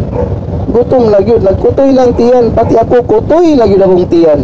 gutom 0.73 1.13
na 1.13 1.21
gyud 1.21 1.45
nagkutoy 1.45 1.93
lang 1.93 2.17
tiyan. 2.17 2.49
Pati 2.57 2.81
ako 2.81 3.05
kutoy 3.05 3.61
na 3.61 3.69
gyud 3.69 3.85
akong 3.85 4.09
tiyan. 4.09 4.41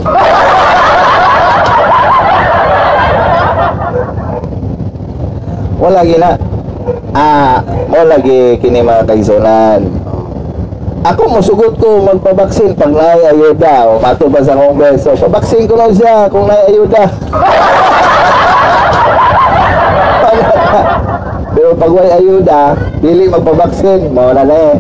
Wala 5.81 6.05
gina. 6.05 6.37
Ah 7.17 7.65
mo 7.89 8.05
lagi 8.05 8.61
kini 8.61 8.85
mga 8.85 9.09
kaisonan. 9.09 9.89
Ako 11.09 11.33
musugot 11.33 11.81
ko 11.81 12.05
magpabaksin 12.05 12.77
pag 12.77 12.93
naay 12.93 13.33
ayuda. 13.33 13.89
O 13.89 13.97
mato 13.97 14.29
ba 14.29 14.45
sa 14.45 14.53
kongreso 14.53 15.17
pabaksin 15.17 15.65
ko 15.65 15.81
lang 15.81 15.97
siya 15.97 16.29
kung 16.29 16.45
naay 16.45 16.69
ayuda. 16.69 17.09
Pero 21.57 21.73
pag 21.75 21.91
ayuda 22.21 22.77
dili 23.01 23.33
magpabaksin. 23.33 24.13
Mo 24.13 24.37
na 24.37 24.45
eh 24.45 24.77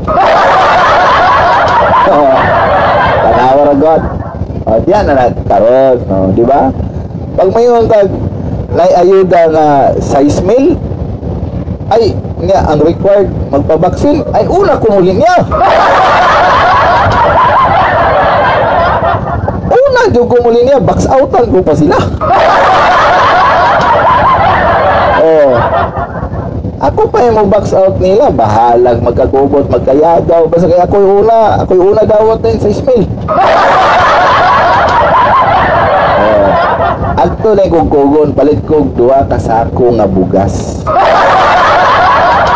tanawa 3.22 3.62
ra 3.68 3.74
God. 3.74 4.02
O 4.68 4.70
diyan 4.84 5.02
na 5.08 5.14
nagkaroon 5.16 5.98
oh, 6.12 6.28
di 6.36 6.44
ba? 6.44 6.68
Pag 7.38 7.48
may 7.54 7.64
yung 7.64 7.88
tag 7.88 8.08
naay 8.68 8.92
ayuda 9.00 9.40
nga 9.48 9.66
size 9.96 10.44
meal 10.44 10.76
ay 11.88 12.12
niya 12.44 12.68
ang 12.68 12.84
required 12.84 13.32
magpabaksin 13.48 14.20
ay 14.36 14.44
una 14.48 14.76
kumulin 14.76 15.18
niya. 15.20 15.36
Una 19.68 20.08
yung 20.12 20.28
kumulin 20.28 20.64
niya 20.68 20.80
box 20.84 21.08
outan 21.08 21.48
ko 21.48 21.60
pa 21.64 21.74
sila. 21.76 21.96
Oh 25.18 25.57
ako 26.78 27.10
pa 27.10 27.26
yung 27.26 27.38
mag-box 27.42 27.74
out 27.74 27.98
nila 27.98 28.30
bahalag 28.30 29.02
magkagubot 29.02 29.66
magkayagaw 29.66 30.46
basta 30.46 30.70
kaya 30.70 30.86
ako 30.86 30.96
yung 31.02 31.14
una 31.26 31.38
ako 31.66 31.70
yung 31.74 31.88
una 31.94 32.02
dawat 32.06 32.38
din 32.42 32.58
sa 32.62 32.70
Ismail 32.70 33.04
oh 33.28 33.88
Agto 37.18 37.50
na 37.50 37.66
kong 37.66 37.90
kugon, 37.90 38.30
palit 38.30 38.62
kog 38.62 38.94
duha 38.94 39.26
ka 39.26 39.42
sako 39.42 39.90
nga 39.98 40.06
bugas. 40.06 40.86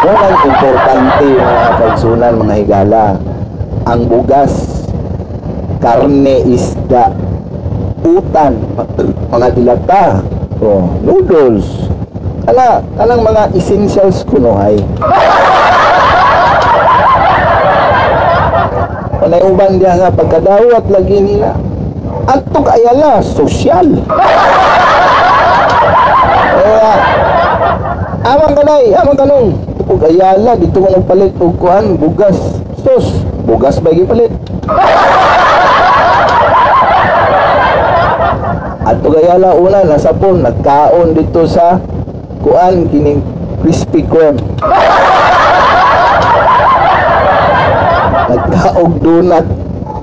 Walang 0.06 0.38
importante 0.38 1.26
mga 1.34 1.70
kaigsunan, 1.82 2.34
mga 2.38 2.54
higala. 2.62 3.18
Ang 3.90 4.06
bugas, 4.06 4.54
karne, 5.82 6.46
isda, 6.46 7.10
utan, 8.06 8.62
mga 9.34 9.48
dilata, 9.50 10.22
oh, 10.62 10.94
noodles. 11.02 11.90
Kala, 12.42 12.82
kalang 12.98 13.22
mga 13.22 13.54
essentials 13.54 14.26
kuno 14.26 14.58
ay. 14.58 14.82
Panay 19.22 19.42
uban 19.46 19.78
diya 19.78 19.94
nga 19.94 20.10
pagkadawat 20.10 20.90
lagi 20.90 21.22
nila. 21.22 21.54
Antog 22.26 22.66
ayala, 22.66 23.22
sosyal. 23.22 23.86
Kaya, 26.58 26.92
amang 28.26 28.54
kanay, 28.58 28.90
amang 28.90 29.18
kanong. 29.22 29.48
Ug 29.86 30.02
ayala, 30.02 30.58
dito 30.58 30.82
mo 30.82 30.90
palit 31.06 31.38
og 31.38 31.54
kuhan, 31.62 31.94
bugas. 31.94 32.58
Sos, 32.82 33.22
bugas 33.46 33.78
ba 33.78 33.94
palit? 33.94 34.34
At 38.82 38.98
ayala 38.98 39.54
una 39.54 39.86
nasa 39.86 40.10
pon 40.10 40.42
nagkaon 40.42 41.14
dito 41.14 41.46
sa 41.46 41.78
kuan 42.42 42.90
kining 42.90 43.22
crispy 43.62 44.02
creme. 44.02 44.42
Nagkaog 48.28 48.92
donut. 49.00 49.46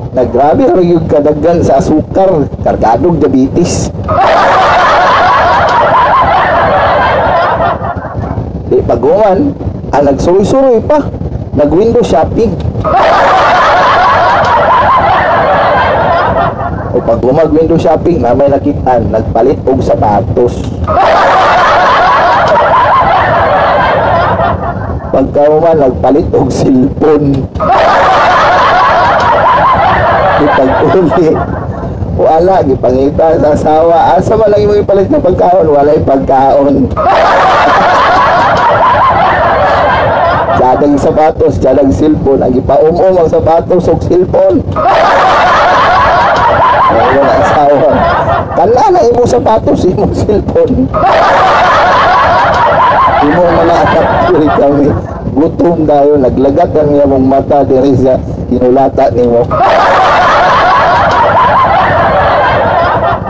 Nagrabe 0.10 0.66
ra 0.66 0.82
yung 0.82 1.06
kadaggan 1.06 1.62
sa 1.62 1.78
asukar, 1.78 2.50
kargadog 2.66 3.22
diabetes. 3.22 3.94
Di 8.74 8.82
paguman, 8.82 9.54
Ah, 9.90 10.06
nagsuroy-suroy 10.06 10.86
pa. 10.86 11.02
Nag-window 11.58 12.06
shopping. 12.06 12.54
o 16.90 16.98
pag 17.02 17.22
gumag-window 17.22 17.78
shopping, 17.78 18.22
na 18.22 18.38
may 18.38 18.50
nakitaan, 18.50 19.10
nagpalit 19.10 19.58
og 19.66 19.82
sapatos. 19.82 20.62
Pagka 25.10 25.50
man, 25.50 25.82
nagpalit 25.82 26.30
og 26.38 26.54
silpon. 26.54 27.50
Ipag-uli. 30.40 31.34
Wala, 32.20 32.62
gipangita 32.62 33.40
sa 33.40 33.50
asawa. 33.56 34.20
Asa 34.20 34.36
man 34.36 34.52
lang 34.52 34.68
yung 34.68 34.84
ipalit 34.84 35.08
ng 35.08 35.24
pagkaon? 35.24 35.72
Wala 35.72 35.98
pagkaon. 36.04 36.92
Tiyadang 40.60 40.96
sapatos, 41.00 41.58
tiyadang 41.58 41.90
silpon. 41.90 42.44
Ang 42.44 42.60
ipaumum 42.60 43.16
ang 43.18 43.30
sapatos 43.32 43.88
o 43.88 43.96
silpon. 44.04 44.62
Ayun 46.92 47.24
ang 47.24 47.42
asawa. 47.42 47.90
Kala 48.60 48.84
na 48.92 49.02
imo 49.08 49.24
sapatos, 49.24 49.88
imo 49.88 50.12
silpon. 50.12 50.92
Imo 53.20 53.44
mga 53.44 53.76
anak 53.84 54.08
kuri 54.32 54.48
kami. 54.48 54.88
Gutom 55.36 55.84
dayo, 55.84 56.16
naglagat 56.16 56.72
ang 56.72 56.90
iyong 56.96 57.28
mata 57.28 57.68
diri 57.68 57.92
sa 58.00 58.16
hinulata 58.48 59.12
nimo. 59.12 59.44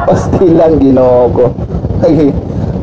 Pastilan 0.05 0.77
ginoo 0.77 1.33
ko. 1.33 1.45
Ay, 2.05 2.29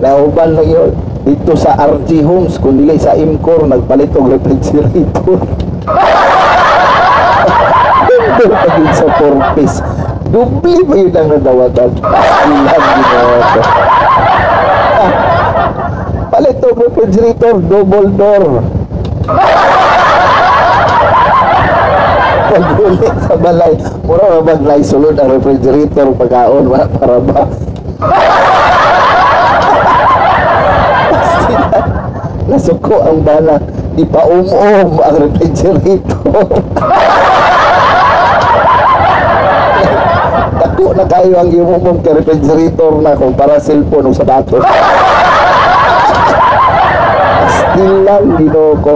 nauban 0.03 0.59
lang 0.59 0.67
yun. 0.67 0.91
Dito 1.23 1.55
sa 1.55 1.79
RG 1.79 2.27
Homes, 2.27 2.59
kundi 2.59 2.91
sa 2.99 3.15
Imcor, 3.15 3.71
nagpalit 3.71 4.11
og 4.19 4.31
refrigerator. 4.31 5.39
Dito 8.11 8.45
pa 8.51 8.69
din 8.75 8.91
sa 8.91 9.07
Porpis. 9.15 9.79
Dubli 10.35 10.83
pa 10.83 10.95
yun 10.99 11.15
ang 11.15 11.29
nadawatan. 11.39 11.91
Pastilan 12.03 12.83
ginoo 12.83 13.39
ko. 13.47 13.61
Ah, 14.97 15.36
palit 16.31 16.65
og 16.65 16.81
refrigerator, 16.81 17.61
double 17.71 18.19
door. 18.19 18.63
Pag-uli 22.47 23.11
sa 23.27 23.35
balay, 23.37 23.75
mura 24.07 24.41
ba 24.41 24.55
maglay 24.55 24.79
sulod 24.81 25.19
ang 25.19 25.35
refrigerator 25.35 26.15
pagkaon, 26.15 26.71
wala 26.71 26.87
para 26.89 27.19
ba? 27.21 27.43
Nasuko 32.49 32.97
ang 33.03 33.21
bala, 33.27 33.59
di 33.99 34.07
pa 34.07 34.23
um-um 34.25 35.03
ang 35.03 35.17
refrigerator. 35.27 36.23
Dako 40.57 40.97
na 40.97 41.05
kayo 41.05 41.37
ang 41.37 41.51
imumum 41.51 42.01
ka 42.01 42.15
refrigerator 42.15 43.03
na 43.03 43.19
kung 43.19 43.35
para 43.35 43.61
cellphone 43.61 44.07
o 44.09 44.15
sapatos. 44.15 44.63
Still 44.63 45.16
lang, 47.85 48.25
ginoo 48.41 48.73
ko. 48.81 48.95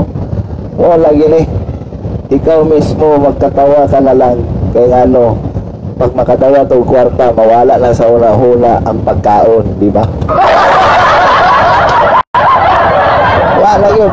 Wala 0.81 1.13
gini. 1.13 1.45
Ikaw 2.31 2.65
mismo 2.65 3.19
magkatawa 3.21 3.85
ka 3.91 4.01
na 4.01 4.15
lang. 4.17 4.41
Kaya 4.73 5.05
ano, 5.05 5.35
pag 6.01 6.17
makatawa 6.17 6.65
to 6.65 6.81
kwarta, 6.89 7.29
mawala 7.35 7.77
na 7.77 7.93
sa 7.93 8.09
una-una 8.09 8.81
ang 8.89 9.05
pagkaon, 9.05 9.77
di 9.77 9.93
ba? 9.93 10.09
Wala 13.61 13.89
yun. 13.93 14.13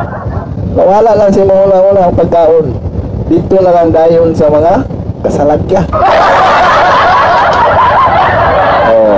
Mawala 0.75 1.11
lang 1.15 1.31
mga 1.31 1.63
una-una 1.71 2.01
ang 2.03 2.15
pagkaon. 2.19 2.65
Dito 3.31 3.55
lang 3.63 3.95
dayon 3.95 4.35
sa 4.35 4.51
mga 4.51 4.83
kasalagya. 5.23 5.81
Oh. 8.91 9.17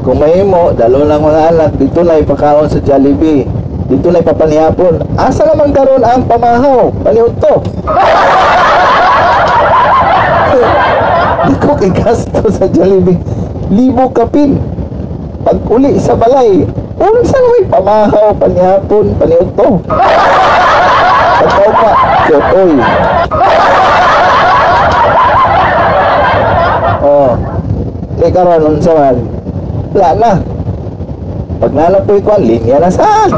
Kung 0.00 0.16
may 0.16 0.40
mo, 0.40 0.72
dalo 0.72 1.04
lang 1.04 1.20
mga 1.20 1.42
anak, 1.52 1.70
dito 1.76 2.00
na 2.00 2.16
ipakaon 2.16 2.72
sa 2.72 2.80
Jollibee. 2.80 3.59
Dito 3.90 4.14
na 4.14 4.22
ipapanihapon. 4.22 5.02
Asa 5.18 5.50
naman 5.50 5.74
karon 5.74 6.06
ang 6.06 6.22
pamahaw? 6.30 6.94
Panihot 7.02 7.34
to. 7.42 7.54
Di 11.50 11.54
ko 11.58 11.74
kay 11.74 11.90
gasto 11.90 12.46
sa 12.54 12.70
Jollibee. 12.70 13.18
Libo 13.74 14.06
kapin. 14.14 14.62
Pag 15.42 15.58
uli 15.66 15.98
sa 15.98 16.14
balay, 16.14 16.62
unsa 17.00 17.34
na 17.34 17.48
may 17.50 17.64
pamahaw, 17.66 18.30
panihapon, 18.38 19.10
panihot 19.18 19.50
to. 19.58 19.82
Pagkaw 21.40 21.70
pa, 21.74 21.90
oy. 22.60 22.72
Oh. 27.00 27.32
Di 28.20 28.28
karon 28.30 28.76
unsa 28.76 28.92
man? 28.94 29.16
Wala 29.96 30.10
na. 30.14 30.32
Pag 31.60 31.76
nalapoy 31.76 32.24
ko, 32.24 32.40
linya 32.40 32.80
na 32.80 32.88
saan? 32.88 33.28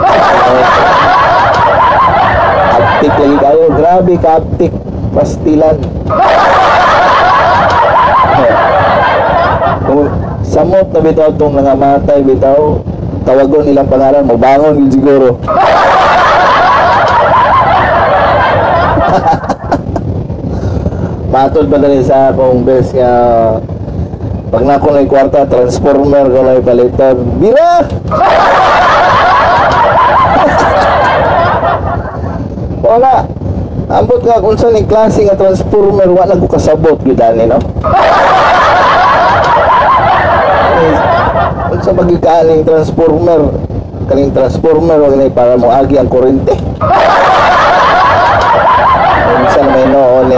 Aptik 2.70 3.10
lagi 3.18 3.34
kayo. 3.42 3.66
Grabe 3.74 4.14
ka, 4.22 4.38
aptik. 4.38 4.70
Pastilan. 5.10 5.82
Kung 9.82 10.06
samot 10.46 10.86
na 10.94 11.02
bitaw 11.02 11.34
itong 11.34 11.58
mga 11.58 11.74
matay 11.74 12.22
bitaw, 12.22 12.78
tawagon 13.26 13.66
nilang 13.66 13.90
pangalan 13.90 14.22
mo, 14.22 14.38
bangon 14.38 14.86
siguro. 14.86 15.42
Matod 21.34 21.66
ba 21.66 21.80
na 21.82 21.98
sa 22.06 22.30
akong 22.30 22.62
best 22.62 22.94
nga 22.94 23.10
pag 24.52 24.68
na 24.68 24.76
ako 24.76 24.92
na 24.92 25.08
kwarta, 25.08 25.48
transformer 25.48 26.28
ko 26.28 26.44
na 26.44 26.60
ipalitan. 26.60 27.16
Bira! 27.40 27.80
Wala. 32.84 33.24
Ambot 33.88 34.20
ka 34.20 34.44
kung 34.44 34.60
saan 34.60 34.76
yung 34.76 34.92
klase 34.92 35.24
nga 35.24 35.40
transformer, 35.40 36.04
wala 36.12 36.36
ko 36.36 36.44
kasabot 36.44 37.00
gidani, 37.00 37.48
no? 37.48 37.56
Kung 41.72 41.80
sa 41.80 41.96
magikaling 41.96 42.68
transformer, 42.68 43.56
kaling 44.04 44.36
transformer, 44.36 45.00
wag 45.00 45.16
na 45.16 45.32
para 45.32 45.56
mo 45.56 45.72
agi 45.72 45.96
ang 45.96 46.12
kurente. 46.12 46.52
Kung 49.24 49.48
saan 49.48 49.72
may 49.72 49.88
noon, 49.88 50.28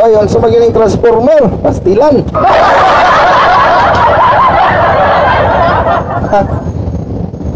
eh, 0.00 0.08
Oh, 0.08 0.08
yun 0.08 0.24
sa 0.32 0.40
magiling 0.40 0.72
transformer, 0.72 1.44
pastilan. 1.60 2.24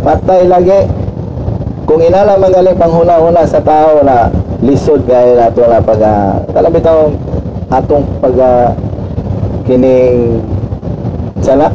Patay 0.05 0.45
lagi. 0.45 0.85
Kung 1.89 2.05
inala 2.05 2.37
magaling 2.37 2.77
panghuna-huna 2.77 3.49
sa 3.49 3.65
tao 3.65 4.05
na 4.05 4.29
lisod 4.61 5.09
gaya 5.09 5.41
nato 5.41 5.65
na 5.65 5.81
pag 5.81 6.01
uh, 6.05 6.45
kalami 6.53 6.85
taong 6.85 7.17
atong 7.73 8.05
pag 8.21 8.37
uh, 8.37 8.69
kining 9.65 10.41
sana 11.41 11.73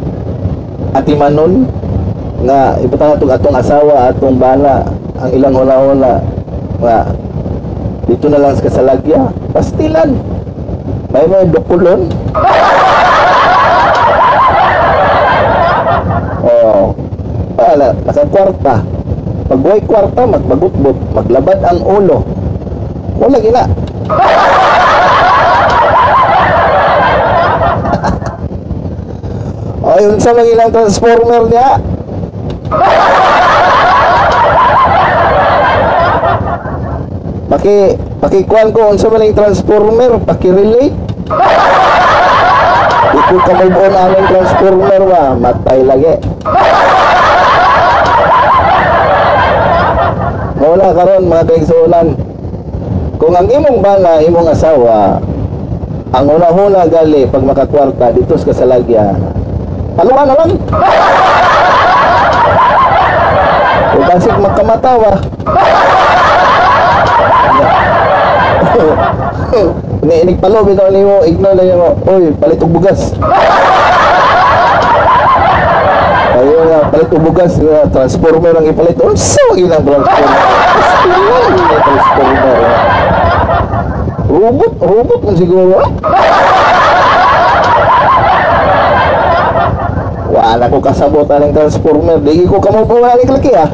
atimanon 0.94 1.66
nga 2.46 2.78
ibutang 2.82 3.18
atong 3.18 3.34
atong 3.34 3.58
asawa 3.58 4.14
atong 4.14 4.38
bana 4.38 4.86
ang 5.18 5.34
ilang 5.34 5.58
hula-hula. 5.58 6.22
Nga 6.78 6.98
dito 8.06 8.30
na 8.30 8.38
lang 8.38 8.54
sa 8.54 8.66
kasalagya. 8.70 9.34
Pastilan 9.50 10.39
may 11.10 11.26
mga 11.26 11.50
dukulon 11.50 12.02
oh 16.46 16.94
wala 17.60 17.92
nasa 18.08 18.24
kwarta. 18.30 18.76
Pag 19.50 19.60
buhay 19.60 19.82
kwarta 19.84 20.22
magbagutbot 20.24 20.98
maglabad 21.12 21.60
ang 21.66 21.82
ulo. 21.84 22.24
Wala 23.20 23.38
gina 23.44 23.68
ayun 30.00 30.18
sa 30.24 30.32
mga 30.32 30.50
ilang 30.56 30.72
transformer 30.72 31.44
niya. 31.52 31.70
Paki 37.50 37.99
pakikuan 38.20 38.76
ko 38.76 38.92
unsa 38.92 39.08
man 39.08 39.24
ang 39.24 39.36
transformer, 39.36 40.20
paki-relate. 40.24 40.96
Di 43.10 43.20
ko 43.26 43.36
ka 43.42 43.54
move 43.58 43.80
on 43.80 43.96
ang 43.96 44.28
transformer 44.30 45.02
ba, 45.08 45.24
matay 45.34 45.82
lagi. 45.88 46.16
Mula 50.60 50.92
karon 50.92 51.32
mga 51.32 51.48
kaigsuulan. 51.48 52.08
Kung 53.20 53.34
ang 53.36 53.48
imong 53.48 53.80
bana, 53.80 54.20
imong 54.24 54.52
asawa, 54.52 55.20
ang 56.12 56.26
una-una 56.28 56.88
gali 56.88 57.28
pag 57.28 57.44
makakwarta 57.44 58.12
dito 58.12 58.36
sa 58.36 58.52
kasalagya, 58.52 59.16
paluwa 59.96 60.24
na 60.28 60.36
lang. 60.36 60.52
Kung 63.90 64.06
basig 64.06 64.38
magkamatawa, 64.38 65.12
Ni 70.00 70.24
inig 70.24 70.40
palo 70.40 70.64
bitaw 70.64 70.88
nimo 70.92 71.24
igno 71.28 71.52
lang 71.52 71.76
mo. 71.76 72.00
Oy, 72.08 72.32
palit 72.40 72.64
og 72.64 72.72
bugas. 72.72 73.12
Ayun 76.40 76.64
nga, 76.72 76.80
palit 76.88 77.12
og 77.12 77.22
bugas 77.28 77.54
nga 77.60 77.84
transformer 77.92 78.56
ang 78.56 78.68
ipalit. 78.72 78.96
Oh, 79.04 79.16
transformer? 79.16 79.60
Ilang 79.60 79.84
yung 79.84 80.06
transformer. 81.84 82.58
Robot, 84.30 84.74
robot 84.80 85.20
man 85.26 85.36
siguro. 85.36 85.76
Wala 90.30 90.72
ko 90.72 90.78
kasabot 90.80 91.28
ang 91.28 91.52
transformer. 91.52 92.24
Di 92.24 92.48
ko 92.48 92.64
kamo 92.64 92.88
pa 92.88 92.96
wala 92.96 93.20
laki 93.20 93.52
ah. 93.52 93.68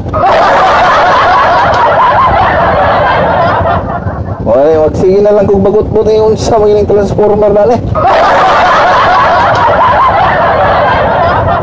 Wala, 4.46 4.86
magsige 4.86 5.18
na 5.26 5.34
lang 5.34 5.50
kung 5.50 5.58
bagot 5.58 5.90
mo 5.90 6.06
na 6.06 6.14
yung 6.14 6.38
sa 6.38 6.62
mga 6.62 6.86
transformer 6.86 7.50
na 7.50 7.66
eh. 7.66 7.82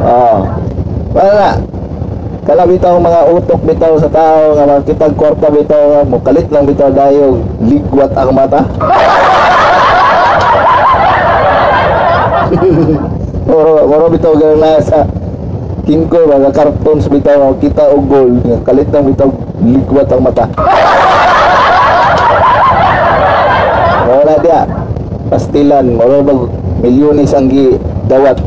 Oo. 0.03 0.37
Wala 1.15 1.31
na. 1.31 1.51
Kala 2.43 2.67
bitaw 2.67 2.99
mga 2.99 3.31
utok 3.31 3.63
bitaw 3.63 3.95
sa 4.03 4.11
tao 4.11 4.59
nga 4.59 4.67
makitag 4.67 5.15
kwarta 5.15 5.47
bitaw 5.47 5.79
nga 5.79 6.03
mukalit 6.03 6.51
lang 6.51 6.67
bitaw 6.67 6.91
dayo 6.91 7.39
ligwat 7.63 8.11
ang 8.19 8.35
mata. 8.35 8.67
Moro 13.47 13.87
moro 13.87 14.11
bitaw 14.11 14.35
ganun 14.35 14.59
na 14.59 14.83
sa 14.83 15.07
King 15.87 16.11
ko 16.11 16.27
mga 16.27 16.51
cartoons 16.51 17.07
bitaw 17.07 17.55
kita 17.63 17.95
og 17.95 18.11
gold 18.11 18.43
kalit 18.67 18.91
lang 18.91 19.07
bitaw 19.07 19.31
ligwat 19.63 20.11
ang 20.11 20.27
mata. 20.27 20.51
Wala 24.23 24.39
dia. 24.39 24.63
Pastilan, 25.27 25.99
moro 25.99 26.23
bag 26.23 26.47
milyones 26.79 27.35
ang 27.35 27.51
gi 27.51 27.75
dawat. 28.07 28.39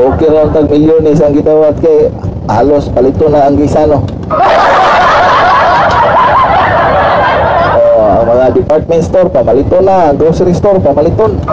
Okay 0.00 0.28
raw 0.32 0.48
tag 0.56 0.72
milyones 0.72 1.20
ang 1.20 1.36
gitawat 1.36 1.76
kay 1.84 2.08
halos 2.48 2.88
palito 2.88 3.28
na 3.28 3.44
ang 3.44 3.60
gisano. 3.60 4.08
Oh, 7.76 8.24
ang 8.24 8.40
mga 8.40 8.56
department 8.56 9.04
store 9.04 9.28
pamalito 9.28 9.84
na, 9.84 10.16
grocery 10.16 10.56
store 10.56 10.80
pamaliton. 10.80 11.36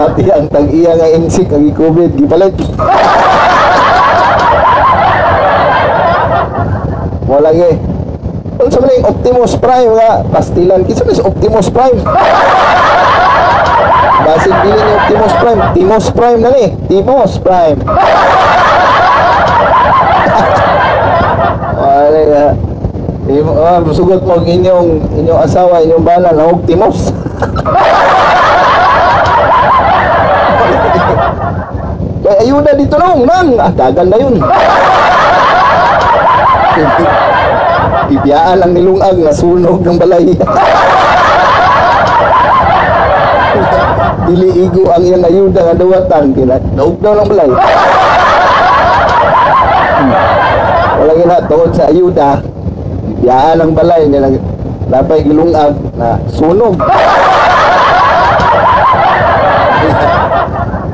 Pati 0.00 0.24
ang 0.32 0.48
tag-iya 0.48 0.96
nga 0.96 1.12
insik 1.20 1.52
ang 1.52 1.68
COVID 1.68 2.16
gipalit. 2.16 2.56
Mo 7.26 7.42
lagi. 7.42 7.74
Unsa 8.56 8.78
man 8.80 8.88
yung 8.88 9.10
Optimus 9.10 9.52
Prime 9.58 9.92
nga 9.98 10.24
pastilan 10.32 10.80
kinsa 10.86 11.04
man 11.04 11.14
si 11.18 11.24
Optimus 11.26 11.68
Prime? 11.68 11.98
Basig 14.26 14.54
dili 14.58 14.80
ni 14.80 14.92
Optimus 14.98 15.34
Prime, 15.38 15.60
Timos 15.70 16.06
Prime 16.10 16.40
na 16.42 16.50
ni, 16.50 16.66
Timos 16.90 17.38
Prime. 17.38 17.78
Wala 21.78 22.20
nga. 22.26 22.46
Imo, 23.26 23.52
ah, 23.58 23.78
musugot 23.82 24.22
mo 24.26 24.38
ang 24.38 24.46
inyong 24.46 25.18
inyong 25.18 25.40
asawa, 25.42 25.82
inyong 25.82 26.02
bala 26.02 26.34
na 26.34 26.46
og 26.46 26.62
Timos. 26.66 27.14
Kaya 32.26 32.36
ayuda 32.42 32.74
dito 32.74 32.98
nung, 32.98 33.22
nang, 33.22 33.54
ah, 33.62 33.70
dagan 33.70 34.10
na 34.10 34.18
yun. 34.18 34.34
Ibiyaan 38.14 38.62
ang 38.62 38.72
nilungag 38.76 39.16
na 39.18 39.32
sunog 39.32 39.80
ng 39.82 39.98
balay. 39.98 40.26
Dili 44.26 44.48
igo 44.66 44.90
ang 44.90 45.04
iyang 45.06 45.24
ayuda 45.24 45.60
nga 45.62 45.78
dawatan 45.78 46.24
kina 46.34 46.58
naug 46.74 46.98
daw 47.00 47.14
ng 47.14 47.28
balay. 47.30 47.50
Hmm. 49.96 50.12
Wala 51.00 51.12
gina 51.14 51.36
tungod 51.48 51.72
sa 51.72 51.88
ayuda. 51.88 52.42
Ibiyaan 53.16 53.62
ang 53.62 53.72
balay 53.72 54.02
niya 54.10 54.26
nag 54.26 54.36
napay 54.90 55.24
gilungag 55.24 55.74
na 55.96 56.20
sunog. 56.30 56.76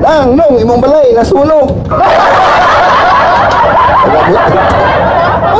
Nang, 0.03 0.35
nung, 0.35 0.59
imong 0.59 0.83
balay, 0.83 1.15
nasunog. 1.15 1.71
Pagabot 4.03 4.92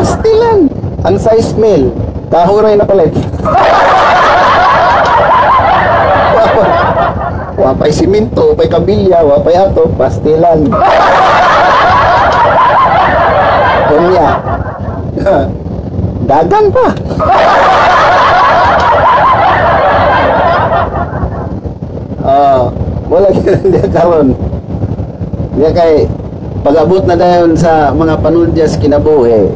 Pastilan. 0.03 0.67
Ang 1.07 1.15
size 1.15 1.55
mail. 1.55 1.95
Kahuray 2.27 2.75
na 2.75 2.83
palit. 2.83 3.15
Wapay 7.63 7.95
siminto, 7.95 8.51
wapay 8.51 8.67
kabilya, 8.67 9.23
wapay 9.23 9.55
ato, 9.55 9.87
pastilan. 9.95 10.67
Kunya. 13.87 14.29
Dagan 16.27 16.65
pa. 16.67 16.87
Oh, 22.23 22.61
wala 23.11 23.27
ganun 23.31 23.67
dia 23.71 23.87
karon. 23.87 24.27
Dia 25.55 25.71
kay 25.71 26.11
pag-abot 26.67 27.03
na 27.07 27.15
dayon 27.15 27.55
sa 27.55 27.95
mga 27.95 28.19
panudyas 28.19 28.75
kinabuhi. 28.75 29.51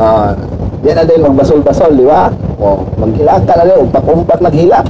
Ah, 0.00 0.32
di 0.80 0.96
na 0.96 1.04
dayon 1.04 1.28
magbasol-basol, 1.28 1.92
di 1.92 2.08
ba? 2.08 2.32
Oh, 2.56 2.88
maghilak 2.96 3.44
ka 3.44 3.52
na 3.52 3.68
dayon, 3.68 3.92
pakumpat 3.92 4.40
naghilak. 4.40 4.88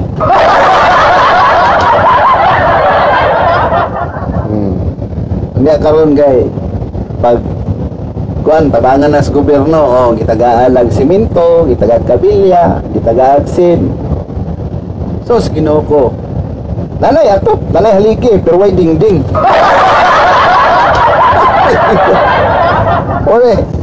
hmm. 4.47 4.75
Hindi 5.59 5.71
karon 5.83 6.15
kay 6.15 6.47
pag 7.19 7.43
kuan 8.47 8.71
tabangan 8.71 9.11
na 9.11 9.19
sa 9.19 9.35
gobyerno, 9.35 9.83
oh, 9.83 10.15
gitagaalag 10.15 10.95
simento, 10.95 11.67
gitagaag 11.67 12.07
kabilya, 12.07 12.79
gitagaag 12.95 13.51
sin. 13.51 13.91
Sos 15.27 15.51
Ginoo 15.51 15.83
ko. 15.91 16.15
Nanay 17.03 17.35
ato, 17.35 17.59
nanay 17.75 17.99
haligi, 17.99 18.39
pero 18.47 18.63
way 18.63 18.71
dingding. 18.71 19.27
Ore. 23.35 23.80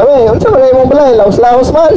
Bare, 0.00 0.32
unsa 0.32 0.48
man 0.48 0.64
imong 0.64 0.88
balay, 0.88 1.12
laos-laos 1.12 1.68
man. 1.76 1.92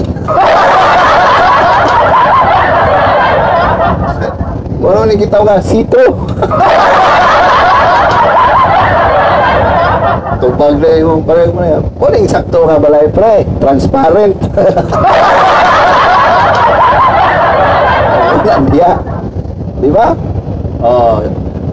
Moro 4.84 5.08
ni 5.08 5.16
kita 5.16 5.40
nga 5.40 5.64
sito. 5.64 6.04
Tupag 10.44 10.76
na 10.84 11.00
yung 11.00 11.24
pare 11.24 11.48
mo 11.56 11.64
na 11.64 11.80
yan. 11.80 11.84
Yung 11.96 12.28
sakto 12.28 12.68
nga 12.68 12.76
balay 12.76 13.08
pre, 13.08 13.48
transparent. 13.64 14.36
Wala 18.44 18.56
diya. 18.68 19.00
Di 19.80 19.88
ba? 19.96 20.12
Oh, 20.84 21.24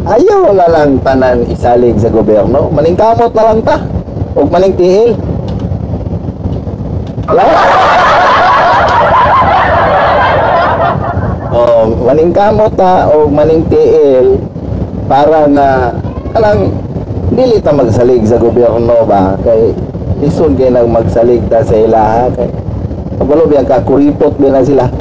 ayaw 0.06 0.54
na 0.54 0.70
lang 0.70 1.02
tanan 1.02 1.42
isalig 1.50 1.98
sa 1.98 2.06
gobyerno. 2.06 2.70
Maning 2.70 2.94
kamot 2.94 3.34
na 3.34 3.50
lang 3.50 3.58
ta. 3.66 3.82
O 4.38 4.46
maning 4.46 4.78
tihil. 4.78 5.18
Oh, 11.50 11.86
maning 12.10 12.34
kamot 12.34 12.74
ta 12.74 13.06
o 13.06 13.30
maning 13.30 13.62
tihil 13.70 14.42
para 15.06 15.46
na 15.46 15.94
kanang 16.34 16.74
dili 17.30 17.62
ta 17.62 17.70
magsalig 17.70 18.26
sa 18.26 18.34
gobyerno 18.34 19.06
ba? 19.06 19.38
Kay 19.46 19.70
isun 20.26 20.58
kay 20.58 20.74
nang 20.74 20.90
magsalig 20.90 21.38
ta 21.46 21.62
sa 21.62 21.78
ilaha 21.78 22.34
kay 22.34 22.50
Pagwalo 23.20 23.46
biya 23.46 23.62
ka 23.62 23.84
kuripot 23.84 24.34
biya 24.34 24.50
na 24.50 24.66
sila. 24.66 24.86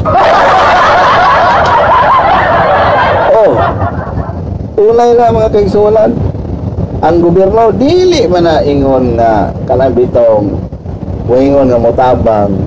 Oh, 3.39 3.55
tunay 4.75 5.15
na 5.15 5.31
mga 5.31 5.47
kaigsunan 5.55 6.11
ang 6.99 7.23
gobyerno 7.23 7.71
dili 7.71 8.27
man 8.27 8.43
na 8.43 8.59
ingon 8.59 9.15
nga 9.15 9.55
kanang 9.63 9.95
bitong 9.95 10.68
ingon 11.37 11.69
nga 11.69 11.77
motabang. 11.77 12.57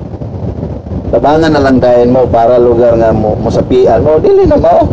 Tabangan 1.11 1.51
na 1.51 1.61
lang 1.61 1.83
dayon 1.83 2.15
mo 2.15 2.23
para 2.25 2.57
lugar 2.57 2.97
nga 2.97 3.13
mo 3.13 3.37
mosapian 3.37 4.01
mo 4.01 4.17
dili 4.17 4.49
na 4.49 4.57
mo 4.57 4.81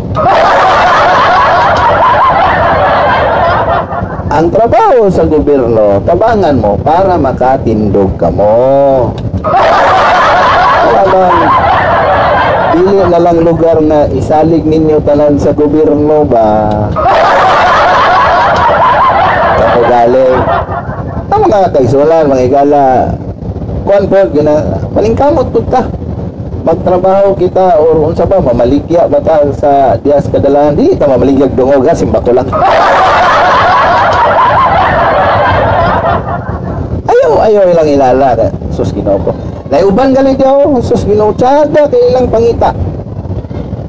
ang 4.37 4.53
trabaho 4.53 5.09
sa 5.09 5.25
gobyerno 5.25 5.97
tabangan 6.05 6.61
mo 6.61 6.77
para 6.85 7.17
makatindog 7.17 8.13
ka 8.21 8.29
mo. 8.29 9.09
Dili 12.71 13.03
na 13.03 13.19
lang 13.19 13.43
lugar 13.43 13.83
na 13.83 14.07
isalig 14.13 14.63
ninyo 14.63 15.03
tanan 15.03 15.35
sa 15.35 15.51
gobyerno 15.51 16.23
ba? 16.23 16.71
Kapo 19.59 19.81
galing. 19.89 20.39
Tama 21.27 21.45
mga 21.51 21.73
kaigsunan, 21.75 22.31
mga 22.31 22.45
igala, 22.47 23.11
kuan 23.91 24.07
po, 24.07 24.23
gina, 24.31 24.63
maningkamot 24.95 25.51
po 25.51 25.59
ta. 25.67 25.83
Magtrabaho 26.63 27.35
kita 27.35 27.75
or 27.75 28.07
unsa 28.07 28.23
ba, 28.23 28.39
mamaligya 28.39 29.03
ba 29.11 29.19
ta 29.19 29.43
sa 29.51 29.99
dias 29.99 30.31
kadalahan? 30.31 30.79
Di 30.79 30.95
ta 30.95 31.11
mamaligyag 31.11 31.51
dungog 31.59 31.83
ha, 31.83 31.91
simba 31.91 32.23
ko 32.23 32.31
lang. 32.31 32.47
ayaw, 37.11 37.31
ayaw 37.43 37.63
ilang 37.67 37.89
ilala. 37.91 38.47
Sus 38.71 38.95
ginoo 38.95 39.19
ko. 39.19 39.35
Naiuban 39.67 40.15
galing 40.15 40.39
ako, 40.39 40.79
sus 40.79 41.03
ginoo, 41.03 41.35
tsada 41.35 41.91
kay 41.91 42.15
ilang 42.15 42.31
pangita. 42.31 42.71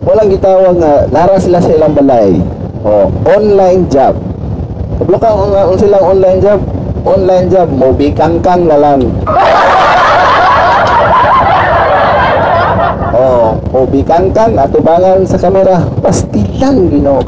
Walang 0.03 0.35
gitawag 0.35 0.83
nga, 0.83 1.07
lara 1.15 1.39
sila 1.39 1.63
sa 1.63 1.71
ilang 1.71 1.95
balay. 1.95 2.43
O, 2.83 3.07
online 3.31 3.87
job. 3.87 4.19
Kablo 4.99 5.15
ka, 5.23 5.31
nga 5.31 5.71
un 5.71 5.79
silang 5.79 6.03
online 6.19 6.43
job. 6.43 6.59
Online 7.07 7.47
job, 7.47 7.71
mo 7.71 7.95
bikangkang 7.95 8.67
na 8.67 8.83
lang. 8.83 9.07
Oh, 13.23 13.55
mo 13.71 13.87
bikangkang, 13.87 14.59
atubangan 14.59 15.23
sa 15.23 15.39
kamera. 15.39 15.79
Pastilan, 16.03 16.91
ginoo. 16.91 17.23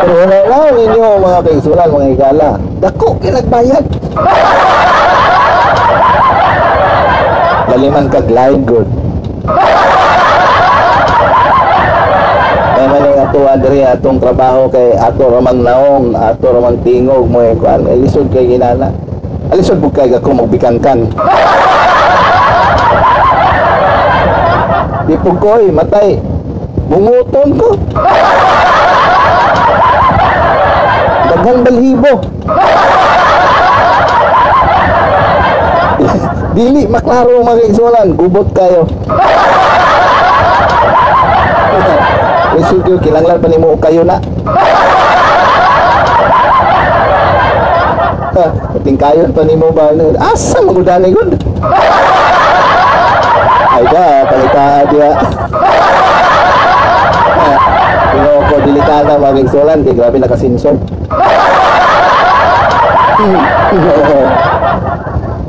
Pero 0.00 0.12
wala 0.16 0.38
lang 0.48 0.72
ninyo 0.80 1.20
mga 1.20 1.44
kaigsulan, 1.44 1.92
mga 1.92 2.08
igala. 2.16 2.50
Dako, 2.80 3.20
kinagbayad. 3.20 3.84
Laliman 7.68 8.08
kag 8.08 8.32
line 8.32 8.64
good. 8.64 8.88
Atuwa 13.22 13.56
diri 13.56 13.80
atong 13.80 14.20
trabaho 14.20 14.68
kay 14.68 14.92
ato 14.92 15.24
ramang 15.32 15.64
naong, 15.64 16.12
ato 16.12 16.52
ramang 16.52 16.76
tingog 16.84 17.24
mo 17.32 17.40
eh, 17.40 17.56
kuan, 17.56 17.80
eh, 17.88 18.04
kay 18.28 18.44
ginana. 18.44 18.92
Alisod 19.48 19.80
bug 19.80 19.96
kay 19.96 20.12
ako 20.12 20.44
magbikangkan. 20.44 21.08
Di 25.12 25.20
po 25.20 25.28
ko 25.36 25.60
eh, 25.60 25.68
matay. 25.68 26.16
Munguton 26.88 27.52
ko. 27.60 27.76
Daghang 31.28 31.60
balhibo. 31.68 32.16
Dili 36.56 36.88
maklaro 36.88 37.44
mga 37.44 37.60
kaigsulan, 37.60 38.16
gubot 38.16 38.48
kayo. 38.56 38.88
Isugyo, 42.64 42.96
kilanglan 43.04 43.36
pa 43.36 43.52
nimo 43.52 43.76
kayo 43.76 44.08
na. 44.08 44.16
Ah, 48.32 48.48
Puting 48.72 48.96
kayo 48.96 49.28
pa 49.28 49.44
nimo 49.44 49.68
ba? 49.76 49.92
Asa 50.32 50.64
magudani 50.64 51.12
gud? 51.12 51.36
Ay 53.82 53.90
da, 53.90 54.22
palita 54.30 54.66
dia. 54.94 55.10
Pero 58.14 58.30
ko 58.46 58.54
delikada 58.62 59.18
mga 59.18 59.34
kaigsulan, 59.42 59.82
di 59.82 59.90
grabe 59.90 60.22
nakasinson. 60.22 60.78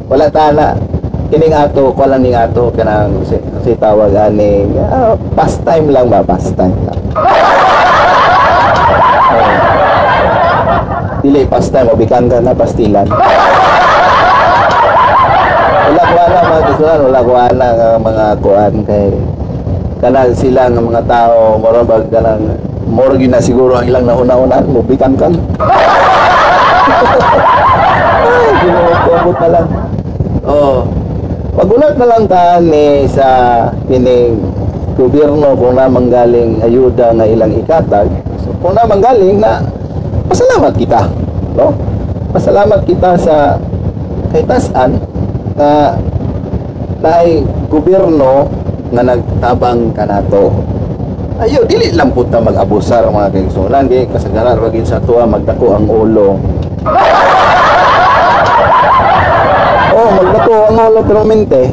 Wala 0.09 0.27
tana. 0.33 0.73
Kining 1.29 1.53
ato, 1.53 1.93
ko 1.93 2.09
lang 2.09 2.25
ning 2.25 2.33
ato 2.33 2.73
kanang 2.73 3.21
si, 3.21 3.37
si 3.61 3.77
tawag 3.77 4.13
ani 4.17 4.69
ah, 4.81 5.13
pastime 5.37 5.93
lang 5.93 6.09
ba, 6.09 6.25
pastime 6.25 6.73
lang. 6.89 6.99
Dili 11.21 11.45
pastime 11.45 11.89
o 11.89 11.97
bikan 11.97 12.25
ka 12.29 12.41
na 12.41 12.57
pastilan. 12.57 13.05
Wala 15.93 16.09
ko 16.09 16.17
ana 16.17 16.41
mga 16.41 16.65
kisulan, 16.73 16.99
wala 17.05 17.19
ko 17.21 17.31
ana 17.37 17.67
nga 17.77 17.89
mga 18.01 18.25
kuan 18.41 18.73
kay 18.81 19.13
kanang 20.01 20.33
sila 20.33 20.65
nga 20.65 20.81
mga 20.81 21.05
tao 21.05 21.61
morabag 21.61 22.09
kanang 22.09 22.57
more 22.89 23.13
gyud 23.13 23.29
na 23.29 23.37
siguro 23.37 23.77
ang 23.77 23.85
ilang 23.85 24.09
nauna-una 24.09 24.65
mo 24.65 24.81
bikan 24.81 25.13
kan. 25.13 25.37
Ginoo 28.57 29.37
na 29.37 29.47
lang. 29.53 29.67
Oh. 30.49 30.89
Pagulat 31.53 31.93
na 31.93 32.09
lang 32.09 32.25
ta 32.25 32.57
ni 32.57 33.05
sa 33.05 33.27
kining 33.85 34.41
gobyerno 34.97 35.53
kung 35.53 35.77
na 35.77 35.85
manggaling 35.85 36.57
ayuda 36.65 37.13
nga 37.13 37.29
ilang 37.29 37.53
ikatag. 37.53 38.09
So, 38.41 38.49
kung 38.65 38.73
na 38.73 38.89
manggaling 38.89 39.37
na 39.37 39.61
pasalamat 40.25 40.73
kita, 40.73 41.05
no? 41.53 41.77
Pasalamat 42.33 42.81
kita 42.81 43.13
sa 43.13 43.61
kay 44.33 44.41
tasan 44.49 45.12
na 45.53 45.93
naay 47.03 47.45
gobyerno 47.69 48.49
nga 48.93 49.03
nagtabang 49.05 49.93
kanato. 49.93 50.53
Ayo, 51.41 51.65
dili 51.65 51.89
lang 51.91 52.13
po 52.13 52.23
ta 52.23 52.37
mag-abusar 52.39 53.03
ang 53.09 53.17
mga 53.17 53.33
kaigsunan. 53.33 53.89
Di 53.89 54.05
kasagaran 54.07 54.61
wagin 54.61 54.85
sa 54.85 55.01
tuwa 55.01 55.25
magdako 55.25 55.75
ang 55.75 55.85
ulo. 55.89 56.27
Oh, 59.93 60.09
magdako 60.09 60.73
ang 60.73 60.77
ulo 60.89 60.99
pero 61.05 61.21
mente. 61.21 61.69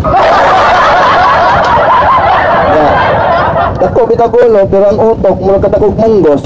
Yeah. 2.69 2.93
Dako 3.81 4.01
bitag 4.05 4.29
ulo 4.29 4.61
pero 4.69 4.93
ang 4.93 5.01
utok 5.01 5.41
mura 5.41 5.57
katakog 5.57 5.97
munggos. 5.97 6.45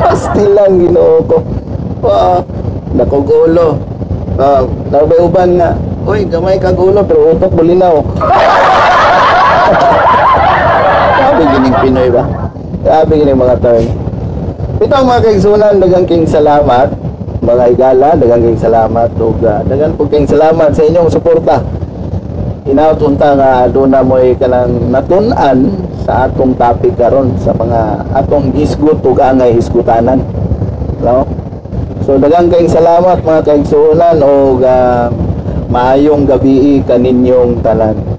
Pastilan 0.00 0.72
ginoo 0.80 1.20
ko. 1.28 1.36
Ah, 2.08 2.40
dakog 3.00 3.24
ulo. 3.24 3.80
Ah, 4.36 4.60
nabay 4.92 5.20
uban 5.24 5.56
nga. 5.56 5.72
Uy, 6.04 6.28
gamay 6.28 6.60
kag 6.60 6.76
ulo 6.76 7.00
pero 7.00 7.32
utok 7.32 7.52
bulinaw. 7.56 7.96
Sabi 11.20 11.42
gining 11.56 11.76
Pinoy 11.80 12.08
ba? 12.12 12.24
Sabi 12.84 13.24
gining 13.24 13.40
mga 13.40 13.56
term. 13.64 13.84
Ito 14.80 14.92
ang 14.96 15.08
mga 15.12 15.24
kaigsunan, 15.28 15.80
dagang 15.80 16.08
king 16.08 16.24
salamat. 16.24 16.88
Mga 17.40 17.64
igala, 17.72 18.16
dagang 18.16 18.44
king 18.44 18.60
salamat. 18.60 19.08
Ug 19.16 19.40
uh, 19.44 19.60
dagang 19.64 19.96
po 19.96 20.04
king 20.08 20.28
salamat 20.28 20.72
sa 20.72 20.84
inyong 20.84 21.08
suporta. 21.08 21.64
Inautunta 22.68 23.32
nga 23.36 23.64
doon 23.68 23.92
na 23.92 24.04
mo'y 24.04 24.36
kanang 24.36 24.92
natunan 24.92 25.72
sa 26.04 26.28
atong 26.28 26.52
topic 26.56 26.96
karon 27.00 27.32
sa 27.40 27.56
mga 27.56 28.04
atong 28.12 28.52
hisgot 28.52 29.00
ug 29.00 29.16
angay 29.20 29.56
hisgutanan. 29.56 30.20
No? 31.00 31.24
So 32.10 32.18
dagang 32.18 32.50
kayong 32.50 32.66
salamat 32.66 33.22
mga 33.22 33.46
kaigsunan 33.46 34.18
o 34.18 34.58
maayong 35.70 36.26
gabi 36.26 36.82
kaninyong 36.82 37.62
tanan. 37.62 38.09